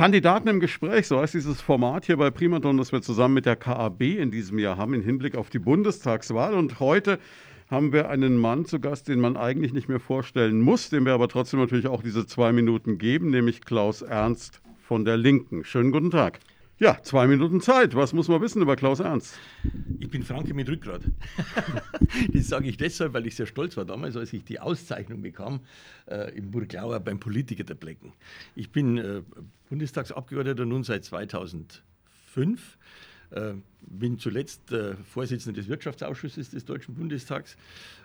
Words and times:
Kandidaten 0.00 0.48
im 0.48 0.60
Gespräch, 0.60 1.08
so 1.08 1.20
heißt 1.20 1.34
dieses 1.34 1.60
Format 1.60 2.06
hier 2.06 2.16
bei 2.16 2.30
Primaton, 2.30 2.78
das 2.78 2.90
wir 2.90 3.02
zusammen 3.02 3.34
mit 3.34 3.44
der 3.44 3.54
KAB 3.54 4.00
in 4.00 4.30
diesem 4.30 4.58
Jahr 4.58 4.78
haben, 4.78 4.94
im 4.94 5.02
Hinblick 5.02 5.36
auf 5.36 5.50
die 5.50 5.58
Bundestagswahl. 5.58 6.54
Und 6.54 6.80
heute 6.80 7.18
haben 7.70 7.92
wir 7.92 8.08
einen 8.08 8.38
Mann 8.38 8.64
zu 8.64 8.80
Gast, 8.80 9.08
den 9.08 9.20
man 9.20 9.36
eigentlich 9.36 9.74
nicht 9.74 9.90
mehr 9.90 10.00
vorstellen 10.00 10.62
muss, 10.62 10.88
dem 10.88 11.04
wir 11.04 11.12
aber 11.12 11.28
trotzdem 11.28 11.60
natürlich 11.60 11.86
auch 11.86 12.02
diese 12.02 12.24
zwei 12.24 12.50
Minuten 12.50 12.96
geben, 12.96 13.28
nämlich 13.28 13.60
Klaus 13.60 14.00
Ernst 14.00 14.62
von 14.78 15.04
der 15.04 15.18
Linken. 15.18 15.64
Schönen 15.64 15.92
guten 15.92 16.10
Tag. 16.10 16.40
Ja, 16.80 16.98
zwei 17.02 17.26
Minuten 17.26 17.60
Zeit. 17.60 17.94
Was 17.94 18.14
muss 18.14 18.28
man 18.28 18.40
wissen 18.40 18.62
über 18.62 18.74
Klaus 18.74 19.00
Ernst? 19.00 19.38
Ich 19.98 20.08
bin 20.08 20.22
Franke 20.22 20.54
mit 20.54 20.66
Rückgrat. 20.66 21.02
das 22.32 22.48
sage 22.48 22.70
ich 22.70 22.78
deshalb, 22.78 23.12
weil 23.12 23.26
ich 23.26 23.36
sehr 23.36 23.44
stolz 23.44 23.76
war 23.76 23.84
damals, 23.84 24.16
als 24.16 24.32
ich 24.32 24.44
die 24.44 24.60
Auszeichnung 24.60 25.20
bekam 25.20 25.60
äh, 26.06 26.34
im 26.34 26.50
Burglauer 26.50 26.98
beim 27.00 27.20
Politiker 27.20 27.64
der 27.64 27.74
Blecken. 27.74 28.14
Ich 28.54 28.72
bin 28.72 28.96
äh, 28.96 29.20
Bundestagsabgeordneter 29.68 30.64
nun 30.64 30.82
seit 30.82 31.04
2005. 31.04 31.82
Äh, 33.30 33.52
bin 33.82 34.18
zuletzt 34.18 34.72
äh, 34.72 34.96
Vorsitzender 35.04 35.60
des 35.60 35.68
Wirtschaftsausschusses 35.68 36.48
des 36.48 36.64
Deutschen 36.64 36.94
Bundestags. 36.94 37.58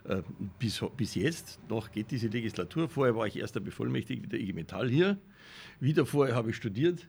Äh, 0.03 0.21
bis, 0.59 0.83
bis 0.97 1.15
jetzt, 1.15 1.61
noch 1.69 1.91
geht 1.93 2.11
diese 2.11 2.27
Legislatur. 2.27 2.89
Vorher 2.89 3.15
war 3.15 3.25
ich 3.25 3.39
erster 3.39 3.61
Bevollmächtigter 3.61 4.27
der 4.27 4.41
IG 4.41 4.51
Metall 4.51 4.89
hier. 4.89 5.17
Wieder 5.79 6.05
vorher 6.05 6.35
habe 6.35 6.49
ich 6.49 6.57
studiert 6.57 7.07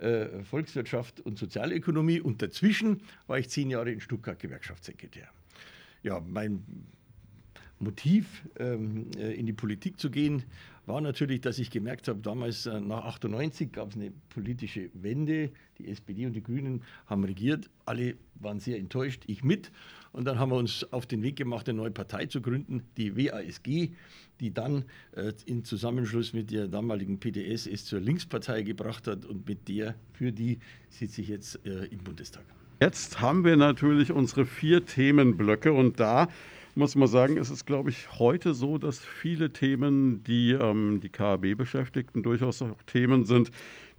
äh, 0.00 0.44
Volkswirtschaft 0.44 1.20
und 1.20 1.38
Sozialökonomie 1.38 2.20
und 2.20 2.42
dazwischen 2.42 3.02
war 3.26 3.38
ich 3.38 3.48
zehn 3.48 3.70
Jahre 3.70 3.90
in 3.92 4.00
Stuttgart 4.00 4.38
Gewerkschaftssekretär. 4.38 5.28
Ja, 6.02 6.20
mein 6.20 6.64
Motiv, 7.78 8.42
ähm, 8.58 9.06
äh, 9.16 9.32
in 9.34 9.46
die 9.46 9.52
Politik 9.52 9.98
zu 9.98 10.10
gehen, 10.10 10.44
war 10.86 11.00
natürlich, 11.00 11.40
dass 11.40 11.58
ich 11.58 11.70
gemerkt 11.70 12.08
habe, 12.08 12.20
damals 12.20 12.66
äh, 12.66 12.80
nach 12.80 13.04
98 13.04 13.72
gab 13.72 13.90
es 13.90 13.96
eine 13.96 14.12
politische 14.28 14.90
Wende. 14.94 15.50
Die 15.78 15.88
SPD 15.88 16.26
und 16.26 16.34
die 16.34 16.42
Grünen 16.42 16.82
haben 17.06 17.24
regiert. 17.24 17.70
Alle 17.86 18.16
waren 18.34 18.60
sehr 18.60 18.78
enttäuscht, 18.78 19.24
ich 19.26 19.44
mit. 19.44 19.70
Und 20.12 20.24
dann 20.24 20.38
haben 20.38 20.50
wir 20.50 20.56
uns 20.56 20.84
auf 20.92 21.06
den 21.06 21.22
Weg 21.22 21.36
gemacht, 21.36 21.68
eine 21.68 21.78
neue 21.78 21.90
Partei 21.90 22.26
zu 22.26 22.40
gründen, 22.40 22.82
die 22.96 23.16
WASG, 23.16 23.90
die 24.40 24.52
dann 24.52 24.84
äh, 25.12 25.32
in 25.46 25.64
Zusammenschluss 25.64 26.32
mit 26.32 26.50
der 26.50 26.66
damaligen 26.66 27.20
PDS 27.20 27.66
es 27.66 27.84
zur 27.84 28.00
Linkspartei 28.00 28.62
gebracht 28.62 29.06
hat 29.06 29.24
und 29.24 29.48
mit 29.48 29.68
der, 29.68 29.94
für 30.12 30.32
die 30.32 30.58
sitze 30.88 31.20
ich 31.20 31.28
jetzt 31.28 31.64
äh, 31.64 31.84
im 31.86 31.98
Bundestag. 31.98 32.44
Jetzt 32.80 33.20
haben 33.20 33.44
wir 33.44 33.56
natürlich 33.56 34.10
unsere 34.10 34.46
vier 34.46 34.84
Themenblöcke 34.84 35.72
und 35.72 36.00
da 36.00 36.28
muss 36.80 36.96
man 36.96 37.06
sagen, 37.06 37.36
es 37.36 37.50
ist, 37.50 37.66
glaube 37.66 37.90
ich, 37.90 38.18
heute 38.18 38.54
so, 38.54 38.78
dass 38.78 38.98
viele 38.98 39.52
Themen, 39.52 40.24
die 40.24 40.52
ähm, 40.52 41.00
die 41.00 41.10
KAB 41.10 41.54
beschäftigten, 41.56 42.22
durchaus 42.22 42.62
auch 42.62 42.82
Themen 42.86 43.24
sind, 43.24 43.50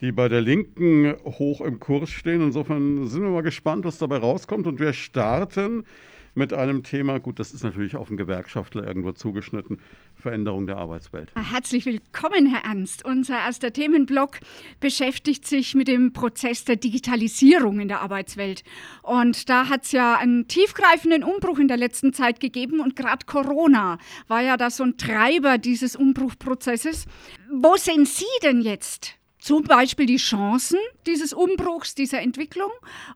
die 0.01 0.11
bei 0.11 0.27
der 0.27 0.41
Linken 0.41 1.15
hoch 1.23 1.61
im 1.61 1.79
Kurs 1.79 2.09
stehen. 2.09 2.41
Insofern 2.41 3.07
sind 3.07 3.21
wir 3.21 3.29
mal 3.29 3.43
gespannt, 3.43 3.85
was 3.85 3.99
dabei 3.99 4.17
rauskommt. 4.17 4.65
Und 4.65 4.79
wir 4.79 4.93
starten 4.93 5.85
mit 6.33 6.53
einem 6.53 6.83
Thema, 6.83 7.19
gut, 7.19 7.39
das 7.39 7.53
ist 7.53 7.63
natürlich 7.63 7.95
auf 7.95 8.07
den 8.07 8.17
Gewerkschaftler 8.17 8.85
irgendwo 8.85 9.11
zugeschnitten, 9.11 9.79
Veränderung 10.15 10.65
der 10.67 10.77
Arbeitswelt. 10.77 11.31
Herzlich 11.35 11.85
willkommen, 11.85 12.47
Herr 12.47 12.63
Ernst. 12.63 13.03
Unser 13.05 13.35
erster 13.35 13.73
Themenblock 13.73 14.39
beschäftigt 14.79 15.45
sich 15.45 15.75
mit 15.75 15.87
dem 15.87 16.13
Prozess 16.13 16.63
der 16.63 16.77
Digitalisierung 16.77 17.79
in 17.79 17.87
der 17.87 18.01
Arbeitswelt. 18.01 18.63
Und 19.01 19.49
da 19.49 19.67
hat 19.67 19.83
es 19.83 19.91
ja 19.91 20.17
einen 20.17 20.47
tiefgreifenden 20.47 21.23
Umbruch 21.23 21.59
in 21.59 21.67
der 21.67 21.77
letzten 21.77 22.13
Zeit 22.13 22.39
gegeben 22.39 22.79
und 22.79 22.95
gerade 22.95 23.25
Corona 23.25 23.97
war 24.27 24.41
ja 24.41 24.57
da 24.57 24.69
so 24.69 24.83
ein 24.83 24.97
Treiber 24.97 25.57
dieses 25.57 25.95
Umbruchprozesses. 25.95 27.05
Wo 27.51 27.75
sehen 27.75 28.05
Sie 28.05 28.25
denn 28.43 28.61
jetzt 28.61 29.20
zum 29.41 29.63
Beispiel 29.63 30.05
die 30.05 30.17
Chancen 30.17 30.77
dieses 31.05 31.33
Umbruchs, 31.33 31.95
dieser 31.95 32.21
Entwicklung? 32.21 32.69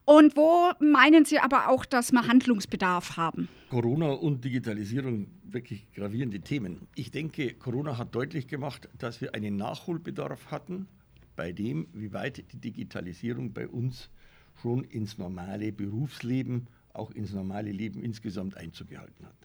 Und 0.04 0.36
wo 0.36 0.72
meinen 0.80 1.24
Sie 1.24 1.40
aber 1.40 1.70
auch, 1.70 1.86
dass 1.86 2.12
wir 2.12 2.28
Handlungsbedarf 2.28 3.16
haben? 3.16 3.48
Corona 3.70 4.12
und 4.12 4.44
Digitalisierung, 4.44 5.28
wirklich 5.44 5.92
gravierende 5.94 6.42
Themen. 6.42 6.88
Ich 6.96 7.12
denke, 7.12 7.54
Corona 7.54 7.98
hat 7.98 8.14
deutlich 8.14 8.48
gemacht, 8.48 8.90
dass 8.98 9.22
wir 9.22 9.34
einen 9.36 9.56
Nachholbedarf 9.56 10.52
hatten 10.52 10.88
bei 11.36 11.52
dem, 11.52 11.88
wie 11.94 12.12
weit 12.12 12.44
die 12.52 12.58
Digitalisierung 12.58 13.54
bei 13.54 13.68
uns 13.68 14.10
schon 14.62 14.84
ins 14.84 15.18
normale 15.18 15.72
Berufsleben, 15.72 16.68
auch 16.94 17.12
ins 17.12 17.34
normale 17.34 17.72
Leben 17.72 18.02
insgesamt 18.02 18.58
Einzug 18.58 18.90
gehalten 18.90 19.26
hat. 19.26 19.36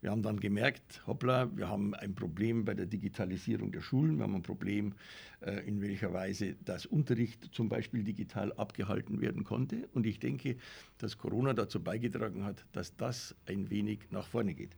Wir 0.00 0.10
haben 0.10 0.22
dann 0.22 0.40
gemerkt, 0.40 1.02
hoppla, 1.06 1.54
wir 1.54 1.68
haben 1.68 1.94
ein 1.94 2.14
Problem 2.14 2.64
bei 2.64 2.72
der 2.72 2.86
Digitalisierung 2.86 3.70
der 3.70 3.82
Schulen, 3.82 4.16
wir 4.16 4.24
haben 4.24 4.34
ein 4.34 4.42
Problem, 4.42 4.94
äh, 5.40 5.66
in 5.68 5.82
welcher 5.82 6.12
Weise 6.14 6.56
das 6.64 6.86
Unterricht 6.86 7.50
zum 7.52 7.68
Beispiel 7.68 8.02
digital 8.02 8.52
abgehalten 8.54 9.20
werden 9.20 9.44
konnte. 9.44 9.88
Und 9.92 10.06
ich 10.06 10.18
denke, 10.18 10.56
dass 10.96 11.18
Corona 11.18 11.52
dazu 11.52 11.82
beigetragen 11.82 12.44
hat, 12.44 12.64
dass 12.72 12.96
das 12.96 13.34
ein 13.46 13.68
wenig 13.68 14.00
nach 14.10 14.26
vorne 14.26 14.54
geht. 14.54 14.74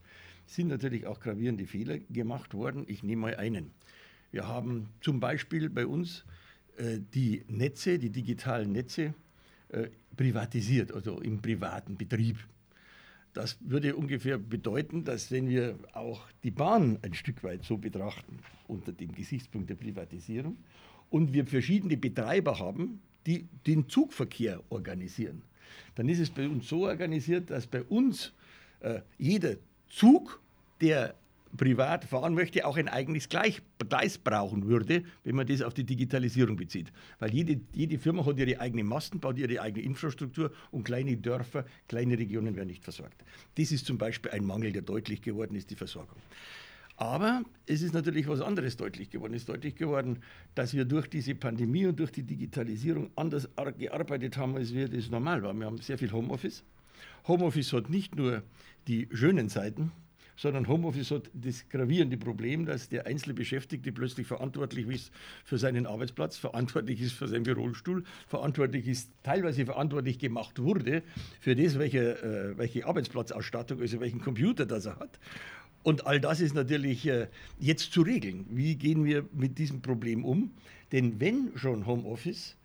Es 0.47 0.57
sind 0.57 0.69
natürlich 0.69 1.07
auch 1.07 1.21
gravierende 1.21 1.67
Fehler 1.67 1.99
gemacht 1.99 2.53
worden. 2.53 2.85
Ich 2.89 3.05
nehme 3.05 3.23
mal 3.23 3.37
einen. 3.37 3.71
Wir 4.33 4.49
haben 4.49 4.89
zum 5.01 5.21
Beispiel 5.21 5.71
bei 5.71 5.87
uns 5.87 6.25
äh, 6.79 6.99
die 7.15 7.45
Netze, 7.47 7.99
die 7.99 8.11
digitalen 8.11 8.73
Netze, 8.73 9.15
äh, 9.69 9.89
privatisiert, 10.17 10.93
also 10.93 11.21
im 11.21 11.41
privaten 11.41 11.97
Betrieb. 11.97 12.39
Das 13.33 13.57
würde 13.61 13.97
ungefähr 13.97 14.39
bedeuten, 14.39 15.05
dass 15.05 15.31
wenn 15.31 15.49
wir 15.49 15.79
auch 15.95 16.27
die 16.45 16.51
Bahn 16.51 16.99
ein 17.03 17.15
Stück 17.15 17.43
weit 17.43 17.65
so 17.65 17.79
betrachten, 17.79 18.39
unter 18.69 18.93
dem 18.93 19.13
Gesichtspunkt 19.13 19.71
der 19.71 19.77
Privatisierung, 19.77 20.57
und 21.09 21.33
wir 21.33 21.47
verschiedene 21.47 21.97
Betreiber 21.97 22.59
haben, 22.59 23.01
die 23.27 23.47
den 23.67 23.89
Zugverkehr 23.89 24.63
organisieren, 24.71 25.43
dann 25.95 26.09
ist 26.09 26.19
es 26.19 26.31
bei 26.31 26.49
uns 26.49 26.69
so 26.69 26.87
organisiert, 26.87 27.51
dass 27.51 27.67
bei 27.67 27.83
uns 27.83 28.33
äh, 28.81 29.01
jeder 29.19 29.57
Zug, 29.89 30.41
der 30.81 31.15
privat 31.57 32.05
fahren 32.05 32.35
möchte, 32.35 32.67
auch 32.67 32.77
ein 32.77 32.89
eigenes 32.89 33.29
Gleis 33.29 33.61
brauchen 34.19 34.67
würde, 34.67 35.03
wenn 35.25 35.37
man 35.37 35.47
das 35.47 35.63
auf 35.63 35.75
die 35.75 35.85
Digitalisierung 35.85 36.57
bezieht. 36.57 36.93
Weil 37.19 37.33
jede, 37.33 37.61
jede 37.75 37.99
Firma 37.99 38.25
hat 38.25 38.39
ihre 38.39 38.61
eigene 38.61 38.85
Masten, 38.85 39.21
baut 39.21 39.39
ihre 39.39 39.61
eigene 39.61 39.85
Infrastruktur 39.85 40.53
und 40.71 40.85
kleine 40.85 41.17
Dörfer, 41.17 41.65
kleine 41.89 42.19
Regionen 42.19 42.57
werden 42.57 42.69
nicht 42.69 42.85
versorgt. 42.85 43.23
Das 43.57 43.71
ist 43.71 43.87
zum 43.87 43.99
Beispiel 43.99 44.31
ein 44.31 44.45
Mangel, 44.45 44.73
der 44.73 44.83
deutlich 44.83 45.23
geworden 45.23 45.55
ist, 45.55 45.71
die 45.71 45.77
Versorgung. 45.77 46.17
Aber 46.97 47.43
es 47.67 47.83
ist 47.83 47.95
natürlich 47.95 48.29
was 48.29 48.41
anderes 48.41 48.77
deutlich 48.77 49.11
geworden. 49.11 49.35
Es 49.35 49.43
ist 49.43 49.49
deutlich 49.49 49.75
geworden, 49.75 50.19
dass 50.55 50.75
wir 50.75 50.85
durch 50.85 51.09
diese 51.09 51.35
Pandemie 51.35 51.87
und 51.87 51.99
durch 51.99 52.13
die 52.13 52.23
Digitalisierung 52.23 53.11
anders 53.17 53.49
gearbeitet 53.79 54.37
haben, 54.37 54.57
als 54.57 54.73
wir 54.73 54.89
das 54.89 55.11
normal 55.11 55.43
waren. 55.43 55.59
Wir 55.59 55.67
haben 55.67 55.79
sehr 55.79 55.99
viel 55.99 56.13
Homeoffice. 56.13 56.63
Homeoffice 57.27 57.73
hat 57.73 57.91
nicht 57.91 58.15
nur 58.15 58.43
die 58.87 59.09
schönen 59.13 59.49
Seiten, 59.49 59.91
sondern 60.37 60.69
Homeoffice 60.69 61.11
hat 61.11 61.31
das 61.35 61.69
gravierende 61.69 62.17
Problem, 62.17 62.67
dass 62.67 62.89
der 62.89 63.07
einzelne 63.07 63.35
Beschäftigte 63.35 63.93
plötzlich 63.93 64.27
verantwortlich 64.27 64.87
ist 64.89 65.13
für 65.45 65.59
seinen 65.59 65.87
Arbeitsplatz, 65.87 66.37
verantwortlich 66.37 67.01
ist 67.01 67.13
für 67.13 67.29
seinen 67.29 67.45
Bürostuhl, 67.45 68.05
verantwortlich 68.29 68.87
ist, 68.89 69.11
teilweise 69.23 69.65
verantwortlich 69.65 70.19
gemacht 70.19 70.59
wurde 70.59 71.03
für 71.41 71.57
das, 71.57 71.79
welche, 71.79 72.23
äh, 72.23 72.59
welche 72.59 72.87
Arbeitsplatzausstattung, 72.87 73.81
also 73.81 74.01
welchen 74.01 74.21
Computer 74.21 74.67
das 74.67 74.87
er 74.87 74.99
hat. 74.99 75.19
Und 75.83 76.07
all 76.07 76.21
das 76.21 76.41
ist 76.41 76.55
natürlich 76.55 77.07
äh, 77.07 77.27
jetzt 77.59 77.93
zu 77.93 78.03
regeln. 78.03 78.47
Wie 78.51 78.77
gehen 78.77 79.05
wir 79.05 79.25
mit 79.33 79.59
diesem 79.59 79.83
Problem 79.83 80.25
um? 80.25 80.53
Denn 80.93 81.19
wenn 81.21 81.53
schon 81.57 81.87
Homeoffice, 81.87 82.57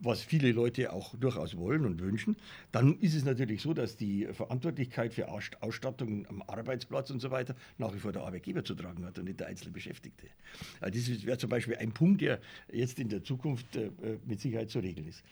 was 0.00 0.22
viele 0.22 0.52
Leute 0.52 0.92
auch 0.92 1.14
durchaus 1.16 1.56
wollen 1.56 1.84
und 1.84 2.00
wünschen, 2.00 2.36
dann 2.72 2.98
ist 3.00 3.14
es 3.14 3.24
natürlich 3.24 3.62
so, 3.62 3.74
dass 3.74 3.96
die 3.96 4.26
Verantwortlichkeit 4.32 5.14
für 5.14 5.28
Ausstattung 5.28 6.26
am 6.28 6.42
Arbeitsplatz 6.42 7.10
und 7.10 7.20
so 7.20 7.30
weiter 7.30 7.54
nach 7.78 7.94
wie 7.94 7.98
vor 7.98 8.12
der 8.12 8.22
Arbeitgeber 8.22 8.64
zu 8.64 8.74
tragen 8.74 9.04
hat 9.04 9.18
und 9.18 9.24
nicht 9.24 9.40
der 9.40 9.48
einzelne 9.48 9.72
Beschäftigte. 9.72 10.26
Äh, 10.80 10.90
das 10.90 11.24
wäre 11.24 11.38
zum 11.38 11.50
Beispiel 11.50 11.76
ein 11.76 11.92
Punkt, 11.92 12.20
der 12.20 12.40
jetzt 12.72 12.98
in 12.98 13.08
der 13.08 13.22
Zukunft 13.24 13.76
äh, 13.76 13.90
mit 14.26 14.40
Sicherheit 14.40 14.70
zu 14.70 14.78
regeln 14.78 15.08
ist. 15.08 15.22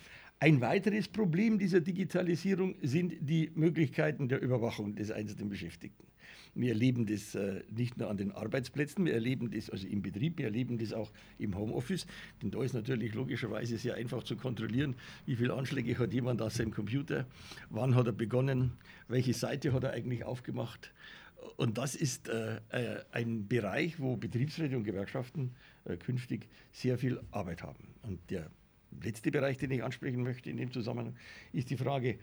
Ein 0.41 0.61
weiteres 0.61 1.09
Problem 1.09 1.59
dieser 1.59 1.81
Digitalisierung 1.81 2.75
sind 2.83 3.15
die 3.21 3.51
Möglichkeiten 3.55 4.29
der 4.29 4.43
Überwachung 4.43 4.95
des 4.95 5.11
einzelnen 5.11 5.49
Beschäftigten. 5.49 6.07
Wir 6.55 6.71
erleben 6.71 7.07
das 7.07 7.35
äh, 7.35 7.63
nicht 7.71 7.99
nur 7.99 8.09
an 8.09 8.17
den 8.17 8.33
Arbeitsplätzen, 8.33 9.05
wir 9.05 9.15
erleben 9.15 9.51
das 9.51 9.71
also 9.71 9.87
im 9.87 10.03
Betrieb, 10.03 10.39
wir 10.39 10.47
erleben 10.47 10.79
das 10.79 10.93
auch 10.93 11.11
im 11.39 11.57
Homeoffice. 11.57 12.07
Denn 12.43 12.51
da 12.51 12.63
ist 12.63 12.75
natürlich 12.75 13.15
logischerweise 13.15 13.77
sehr 13.77 13.95
einfach 13.95 14.23
zu 14.23 14.37
kontrollieren, 14.37 14.95
wie 15.27 15.37
viele 15.37 15.55
Anschläge 15.55 15.99
hat 15.99 16.13
jemand 16.13 16.43
auf 16.43 16.53
seinem 16.53 16.71
Computer, 16.71 17.27
wann 17.71 17.95
hat 17.95 18.07
er 18.07 18.13
begonnen, 18.13 18.73
welche 19.09 19.35
Seite 19.35 19.73
hat 19.73 19.85
er 19.85 19.93
eigentlich 19.93 20.25
aufgemacht. 20.25 20.93
Und 21.57 21.77
das 21.79 21.95
ist 21.95 22.29
äh, 22.29 22.61
äh 22.71 23.03
ein 23.13 23.49
Bereich, 23.49 24.01
wo 24.01 24.17
Betriebsräte 24.17 24.77
und 24.77 24.85
Gewerkschaften 24.85 25.55
künftig 25.99 26.49
sehr 26.73 26.97
viel 26.97 27.21
Arbeit 27.31 27.63
haben. 27.63 27.89
Und 28.03 28.19
der 28.31 28.51
letzte 29.03 29.31
Bereich, 29.31 29.59
den 29.59 29.71
ich 29.71 29.83
ansprechen 29.83 30.23
möchte 30.23 30.51
in 30.51 30.57
dem 30.57 30.71
Zusammenhang, 30.71 31.15
ist 31.53 31.71
die 31.71 31.77
Frage, 31.77 32.19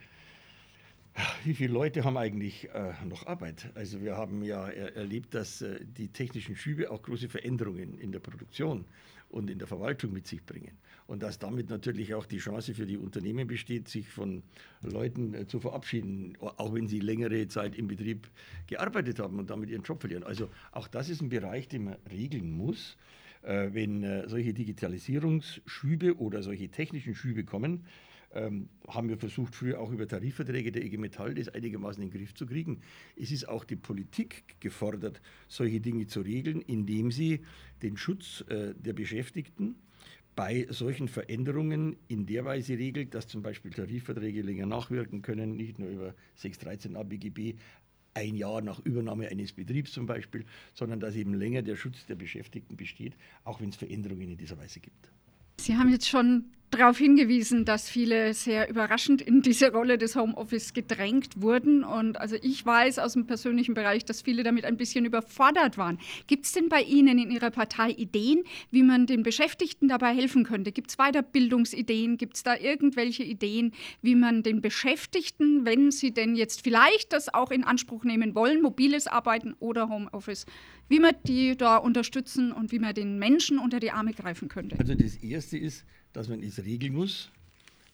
wie 1.44 1.54
viele 1.54 1.74
Leute 1.74 2.04
haben 2.04 2.18
eigentlich 2.18 2.70
äh, 2.70 2.94
noch 3.06 3.28
Arbeit? 3.28 3.70
Also 3.76 4.02
wir 4.02 4.16
haben 4.16 4.44
ja 4.44 4.68
er 4.68 4.96
erlebt, 4.96 5.34
dass 5.34 5.62
äh, 5.62 5.80
die 5.84 6.10
technischen 6.10 6.56
Schübe 6.56 6.90
auch 6.92 7.02
große 7.02 7.30
Veränderungen 7.30 7.98
in 7.98 8.12
der 8.12 8.20
Produktion 8.20 8.86
und 9.30 9.50
in 9.50 9.60
der 9.60 9.68
Verwaltung 9.68 10.14
mit 10.14 10.28
sich 10.28 10.46
bringen. 10.46 10.78
Und 11.08 11.24
dass 11.24 11.40
damit 11.40 11.70
natürlich 11.70 12.14
auch 12.14 12.26
die 12.26 12.38
Chance 12.38 12.74
für 12.74 12.86
die 12.86 12.98
Unternehmen 12.98 13.48
besteht, 13.48 13.88
sich 13.88 14.08
von 14.08 14.44
Leuten 14.82 15.34
äh, 15.34 15.48
zu 15.48 15.60
verabschieden, 15.60 16.38
auch 16.40 16.74
wenn 16.74 16.88
sie 16.88 17.00
längere 17.00 17.48
Zeit 17.48 17.76
im 17.76 17.88
Betrieb 17.88 18.30
gearbeitet 18.68 19.20
haben 19.20 19.40
und 19.40 19.50
damit 19.50 19.70
ihren 19.70 19.84
Job 19.84 20.02
verlieren. 20.02 20.24
Also 20.24 20.50
auch 20.72 20.88
das 20.88 21.10
ist 21.10 21.22
ein 21.22 21.30
Bereich, 21.30 21.68
den 21.68 21.86
man 21.86 21.98
regeln 22.10 22.52
muss. 22.52 22.98
Äh, 23.44 23.70
wenn 23.74 24.04
äh, 24.04 24.30
solche 24.30 24.54
Digitalisierungsschübe 24.54 26.18
oder 26.18 26.44
solche 26.44 26.70
technischen 26.70 27.16
Schübe 27.16 27.44
kommen, 27.44 27.86
ähm, 28.34 28.70
haben 28.88 29.10
wir 29.10 29.18
versucht, 29.18 29.56
früher 29.56 29.80
auch 29.80 29.92
über 29.92 30.08
Tarifverträge 30.08 30.72
der 30.72 30.84
IG 30.84 30.98
Metall 30.98 31.34
das 31.34 31.50
einigermaßen 31.50 32.02
in 32.02 32.10
den 32.10 32.18
Griff 32.18 32.34
zu 32.34 32.46
kriegen. 32.46 32.82
Es 33.16 33.32
ist 33.32 33.48
auch 33.48 33.64
die 33.64 33.76
Politik 33.76 34.60
gefordert, 34.60 35.22
solche 35.48 35.80
Dinge 35.80 36.08
zu 36.08 36.22
regeln, 36.22 36.62
indem 36.62 37.12
sie 37.12 37.42
den 37.82 37.98
Schutz 37.98 38.44
äh, 38.50 38.74
der 38.76 38.94
Beschäftigten 38.94 39.76
bei 40.36 40.66
solchen 40.70 41.08
Veränderungen 41.08 41.98
in 42.08 42.26
der 42.26 42.46
Weise 42.46 42.78
regelt, 42.78 43.14
dass 43.14 43.28
zum 43.28 43.42
Beispiel 43.42 43.72
Tarifverträge 43.72 44.42
länger 44.42 44.66
nachwirken 44.66 45.22
können, 45.22 45.58
nicht 45.58 45.78
nur 45.78 45.90
über 45.90 46.16
613 46.36 46.96
ABGB, 46.96 47.56
ein 48.14 48.36
Jahr 48.36 48.62
nach 48.62 48.80
Übernahme 48.80 49.28
eines 49.30 49.54
Betriebs 49.54 49.92
zum 49.92 50.06
Beispiel, 50.06 50.46
sondern 50.74 51.00
dass 51.00 51.16
eben 51.16 51.34
länger 51.34 51.62
der 51.62 51.76
Schutz 51.76 52.06
der 52.06 52.16
Beschäftigten 52.16 52.76
besteht, 52.76 53.14
auch 53.44 53.62
wenn 53.62 53.70
es 53.70 53.76
Veränderungen 53.76 54.32
in 54.32 54.38
dieser 54.38 54.58
Weise 54.58 54.80
gibt. 54.80 55.12
Sie 55.60 55.76
haben 55.76 55.90
jetzt 55.90 56.10
schon 56.10 56.46
darauf 56.72 56.98
hingewiesen, 56.98 57.66
dass 57.66 57.90
viele 57.90 58.34
sehr 58.34 58.70
überraschend 58.70 59.22
in 59.22 59.42
diese 59.42 59.72
Rolle 59.72 59.98
des 59.98 60.16
Homeoffice 60.16 60.74
gedrängt 60.74 61.42
wurden. 61.42 61.84
Und 61.84 62.20
also 62.20 62.38
ich 62.42 62.66
weiß 62.66 63.00
aus 63.00 63.14
dem 63.14 63.28
persönlichen 63.28 63.74
Bereich, 63.74 64.06
dass 64.06 64.22
viele 64.22 64.44
damit 64.44 64.66
ein 64.66 64.78
bisschen 64.78 65.06
überfordert 65.06 65.78
waren. 65.78 66.00
Gibt 66.28 66.46
es 66.46 66.54
denn 66.54 66.70
bei 66.70 66.82
Ihnen 66.82 67.20
in 67.20 67.30
Ihrer 67.30 67.52
Partei 67.52 67.92
Ideen, 67.92 68.44
wie 68.72 68.84
man 68.84 69.06
den 69.06 69.22
Beschäftigten 69.22 69.90
dabei 69.90 70.16
helfen 70.16 70.46
könnte? 70.46 70.72
Gibt 70.72 70.90
es 70.92 70.98
Weiterbildungsideen? 70.98 72.18
Gibt 72.18 72.38
es 72.38 72.44
da 72.44 72.56
irgendwelche 72.56 73.24
Ideen, 73.24 73.74
wie 74.02 74.16
man 74.16 74.42
den 74.42 74.62
Beschäftigten, 74.62 75.66
wenn 75.66 75.92
sie 75.92 76.14
denn 76.14 76.36
jetzt 76.36 76.64
vielleicht 76.64 77.12
das 77.12 77.34
auch 77.34 77.52
in 77.52 77.64
Anspruch 77.64 78.06
nehmen 78.06 78.34
wollen, 78.34 78.62
mobiles 78.62 79.08
Arbeiten 79.08 79.56
oder 79.60 79.90
Homeoffice, 79.90 80.46
wie 80.88 81.00
man 81.00 81.16
die 81.26 81.58
da 81.58 81.78
unterstützen 81.78 82.52
und 82.52 82.72
wie 82.72 82.80
man 82.80 82.94
den 82.94 83.20
Menschen 83.20 83.60
unter 83.60 83.80
die 83.80 83.92
Arme 83.92 84.14
greifen 84.14 84.48
könnte? 84.48 84.78
Also 84.80 84.96
das 84.96 85.16
Erste 85.18 85.58
ist, 85.58 85.86
dass 86.14 86.28
man 86.28 86.44
es 86.44 86.64
regeln 86.64 86.94
muss, 86.94 87.32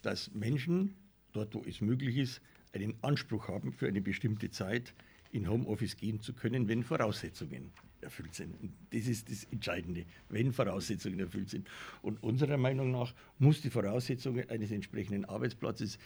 dass 0.02 0.34
Menschen, 0.34 0.96
dort 1.34 1.54
wo 1.54 1.64
es 1.68 1.82
möglich 1.82 2.18
ist, 2.18 2.42
einen 2.74 2.96
Anspruch 3.02 3.48
haben, 3.48 3.72
für 3.72 3.88
eine 3.88 4.02
bestimmte 4.02 4.50
Zeit 4.50 4.94
in 5.32 5.50
Homeoffice 5.50 5.98
gehen 5.98 6.22
zu 6.22 6.34
können, 6.34 6.68
wenn 6.68 6.84
Voraussetzungen 6.84 7.72
erfüllt 8.02 8.34
sind. 8.36 8.60
Und 8.62 8.74
das 8.92 9.08
ist 9.08 9.30
das 9.30 9.44
Entscheidende, 9.46 10.06
wenn 10.30 10.54
Voraussetzungen 10.54 11.20
erfüllt 11.20 11.50
sind. 11.50 11.68
Und 12.02 12.22
unserer 12.24 12.58
Meinung 12.58 12.92
nach 12.92 13.14
muss 13.40 13.62
die 13.62 13.70
Voraussetzung 13.70 14.40
eines 14.50 14.72
entsprechenden 14.72 15.26
Arbeitsplatzes 15.26 15.98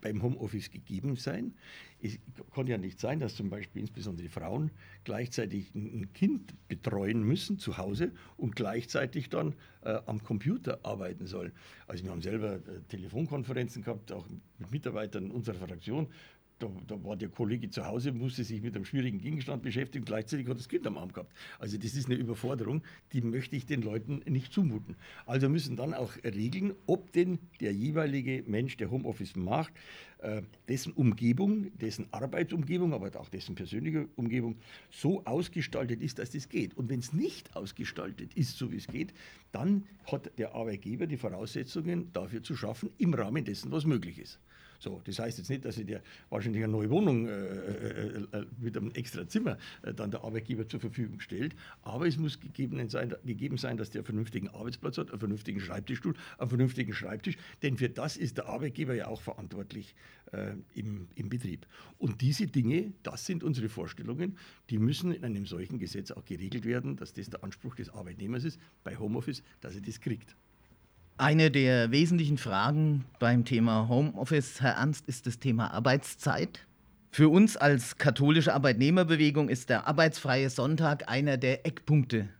beim 0.00 0.22
Homeoffice 0.22 0.70
gegeben 0.70 1.16
sein. 1.16 1.54
Es 2.02 2.18
kann 2.54 2.66
ja 2.66 2.78
nicht 2.78 2.98
sein, 2.98 3.20
dass 3.20 3.34
zum 3.34 3.50
Beispiel 3.50 3.82
insbesondere 3.82 4.28
Frauen 4.28 4.70
gleichzeitig 5.04 5.74
ein 5.74 6.12
Kind 6.14 6.54
betreuen 6.68 7.22
müssen 7.22 7.58
zu 7.58 7.76
Hause 7.76 8.12
und 8.36 8.56
gleichzeitig 8.56 9.28
dann 9.28 9.54
äh, 9.82 9.98
am 10.06 10.22
Computer 10.22 10.80
arbeiten 10.82 11.26
sollen. 11.26 11.52
Also 11.86 12.04
wir 12.04 12.10
haben 12.10 12.22
selber 12.22 12.54
äh, 12.54 12.80
Telefonkonferenzen 12.88 13.82
gehabt, 13.82 14.12
auch 14.12 14.26
mit 14.58 14.70
Mitarbeitern 14.70 15.30
unserer 15.30 15.66
Fraktion, 15.66 16.08
da, 16.60 16.70
da, 16.86 17.02
war 17.04 17.16
der 17.16 17.28
Kollege 17.28 17.70
zu 17.70 17.84
Hause, 17.84 18.12
musste 18.12 18.44
sich 18.44 18.62
mit 18.62 18.76
einem 18.76 18.84
schwierigen 18.84 19.18
Gegenstand 19.18 19.62
beschäftigen, 19.62 20.04
gleichzeitig 20.04 20.46
hat 20.46 20.58
das 20.58 20.68
Kind 20.68 20.86
am 20.86 20.98
Arm 20.98 21.12
gehabt. 21.12 21.32
Also 21.58 21.78
das 21.78 21.94
ist 21.94 22.06
eine 22.06 22.16
Überforderung, 22.16 22.82
die 23.12 23.22
möchte 23.22 23.56
ich 23.56 23.66
den 23.66 23.82
Leuten 23.82 24.22
nicht 24.26 24.52
zumuten. 24.52 24.96
Also 25.26 25.48
müssen 25.48 25.76
dann 25.76 25.94
auch 25.94 26.12
regeln, 26.22 26.74
ob 26.86 27.12
denn 27.12 27.38
der 27.60 27.72
jeweilige 27.72 28.44
Mensch, 28.46 28.76
der 28.76 28.90
Homeoffice 28.90 29.36
macht, 29.36 29.72
äh, 30.18 30.42
dessen 30.68 30.92
Umgebung, 30.92 31.76
dessen 31.78 32.06
Arbeitsumgebung, 32.12 32.92
aber 32.92 33.10
auch 33.18 33.30
dessen 33.30 33.54
persönliche 33.54 34.08
Umgebung 34.16 34.56
so 34.90 35.24
ausgestaltet 35.24 36.02
ist, 36.02 36.18
dass 36.18 36.30
das 36.30 36.48
geht. 36.48 36.76
Und 36.76 36.90
wenn 36.90 37.00
es 37.00 37.12
nicht 37.12 37.56
ausgestaltet 37.56 38.34
ist, 38.34 38.58
so 38.58 38.70
wie 38.70 38.76
es 38.76 38.86
geht, 38.86 39.14
dann 39.52 39.86
hat 40.04 40.38
der 40.38 40.54
Arbeitgeber 40.54 41.06
die 41.06 41.16
Voraussetzungen 41.16 42.12
dafür 42.12 42.42
zu 42.42 42.54
schaffen, 42.54 42.90
im 42.98 43.14
Rahmen 43.14 43.44
dessen, 43.44 43.72
was 43.72 43.86
möglich 43.86 44.18
ist. 44.18 44.38
So, 44.80 45.02
das 45.04 45.18
heißt 45.18 45.36
jetzt 45.36 45.50
nicht, 45.50 45.66
dass 45.66 45.76
ich 45.76 45.84
dir 45.84 46.02
wahrscheinlich 46.30 46.64
eine 46.64 46.72
neue 46.72 46.88
Wohnung 46.88 47.28
äh, 47.28 47.32
äh, 47.32 48.26
äh, 48.32 48.46
mit 48.58 48.76
einem 48.78 48.90
extra 48.92 49.28
Zimmer 49.28 49.58
äh, 49.82 49.92
dann 49.92 50.10
der 50.10 50.24
Arbeitgeber 50.24 50.66
zur 50.66 50.80
Verfügung 50.80 51.20
stellt, 51.20 51.54
aber 51.82 52.06
es 52.06 52.16
muss 52.16 52.40
gegeben 52.40 52.88
sein, 52.88 53.14
gegeben 53.26 53.58
sein, 53.58 53.76
dass 53.76 53.90
der 53.90 54.00
einen 54.00 54.06
vernünftigen 54.06 54.48
Arbeitsplatz 54.48 54.96
hat, 54.96 55.10
einen 55.10 55.18
vernünftigen 55.18 55.60
Schreibtischstuhl, 55.60 56.14
einen 56.38 56.48
vernünftigen 56.48 56.94
Schreibtisch, 56.94 57.36
denn 57.62 57.76
für 57.76 57.90
das 57.90 58.16
ist 58.16 58.38
der 58.38 58.46
Arbeitgeber 58.46 58.94
ja 58.94 59.08
auch 59.08 59.20
verantwortlich 59.20 59.94
äh, 60.32 60.54
im, 60.74 61.08
im 61.14 61.28
Betrieb. 61.28 61.66
Und 61.98 62.22
diese 62.22 62.46
Dinge, 62.46 62.94
das 63.02 63.26
sind 63.26 63.44
unsere 63.44 63.68
Vorstellungen, 63.68 64.38
die 64.70 64.78
müssen 64.78 65.12
in 65.12 65.24
einem 65.24 65.44
solchen 65.44 65.78
Gesetz 65.78 66.10
auch 66.10 66.24
geregelt 66.24 66.64
werden, 66.64 66.96
dass 66.96 67.12
das 67.12 67.28
der 67.28 67.44
Anspruch 67.44 67.74
des 67.74 67.90
Arbeitnehmers 67.90 68.44
ist, 68.44 68.58
bei 68.82 68.96
Homeoffice, 68.96 69.42
dass 69.60 69.74
er 69.74 69.82
das 69.82 70.00
kriegt. 70.00 70.34
Eine 71.20 71.50
der 71.50 71.90
wesentlichen 71.90 72.38
Fragen 72.38 73.04
beim 73.18 73.44
Thema 73.44 73.88
Homeoffice, 73.90 74.62
Herr 74.62 74.76
Ernst, 74.76 75.06
ist 75.06 75.26
das 75.26 75.38
Thema 75.38 75.70
Arbeitszeit. 75.70 76.66
Für 77.10 77.28
uns 77.28 77.58
als 77.58 77.98
katholische 77.98 78.54
Arbeitnehmerbewegung 78.54 79.50
ist 79.50 79.68
der 79.68 79.86
arbeitsfreie 79.86 80.48
Sonntag 80.48 81.10
einer 81.10 81.36
der 81.36 81.66
Eckpunkte 81.66 82.30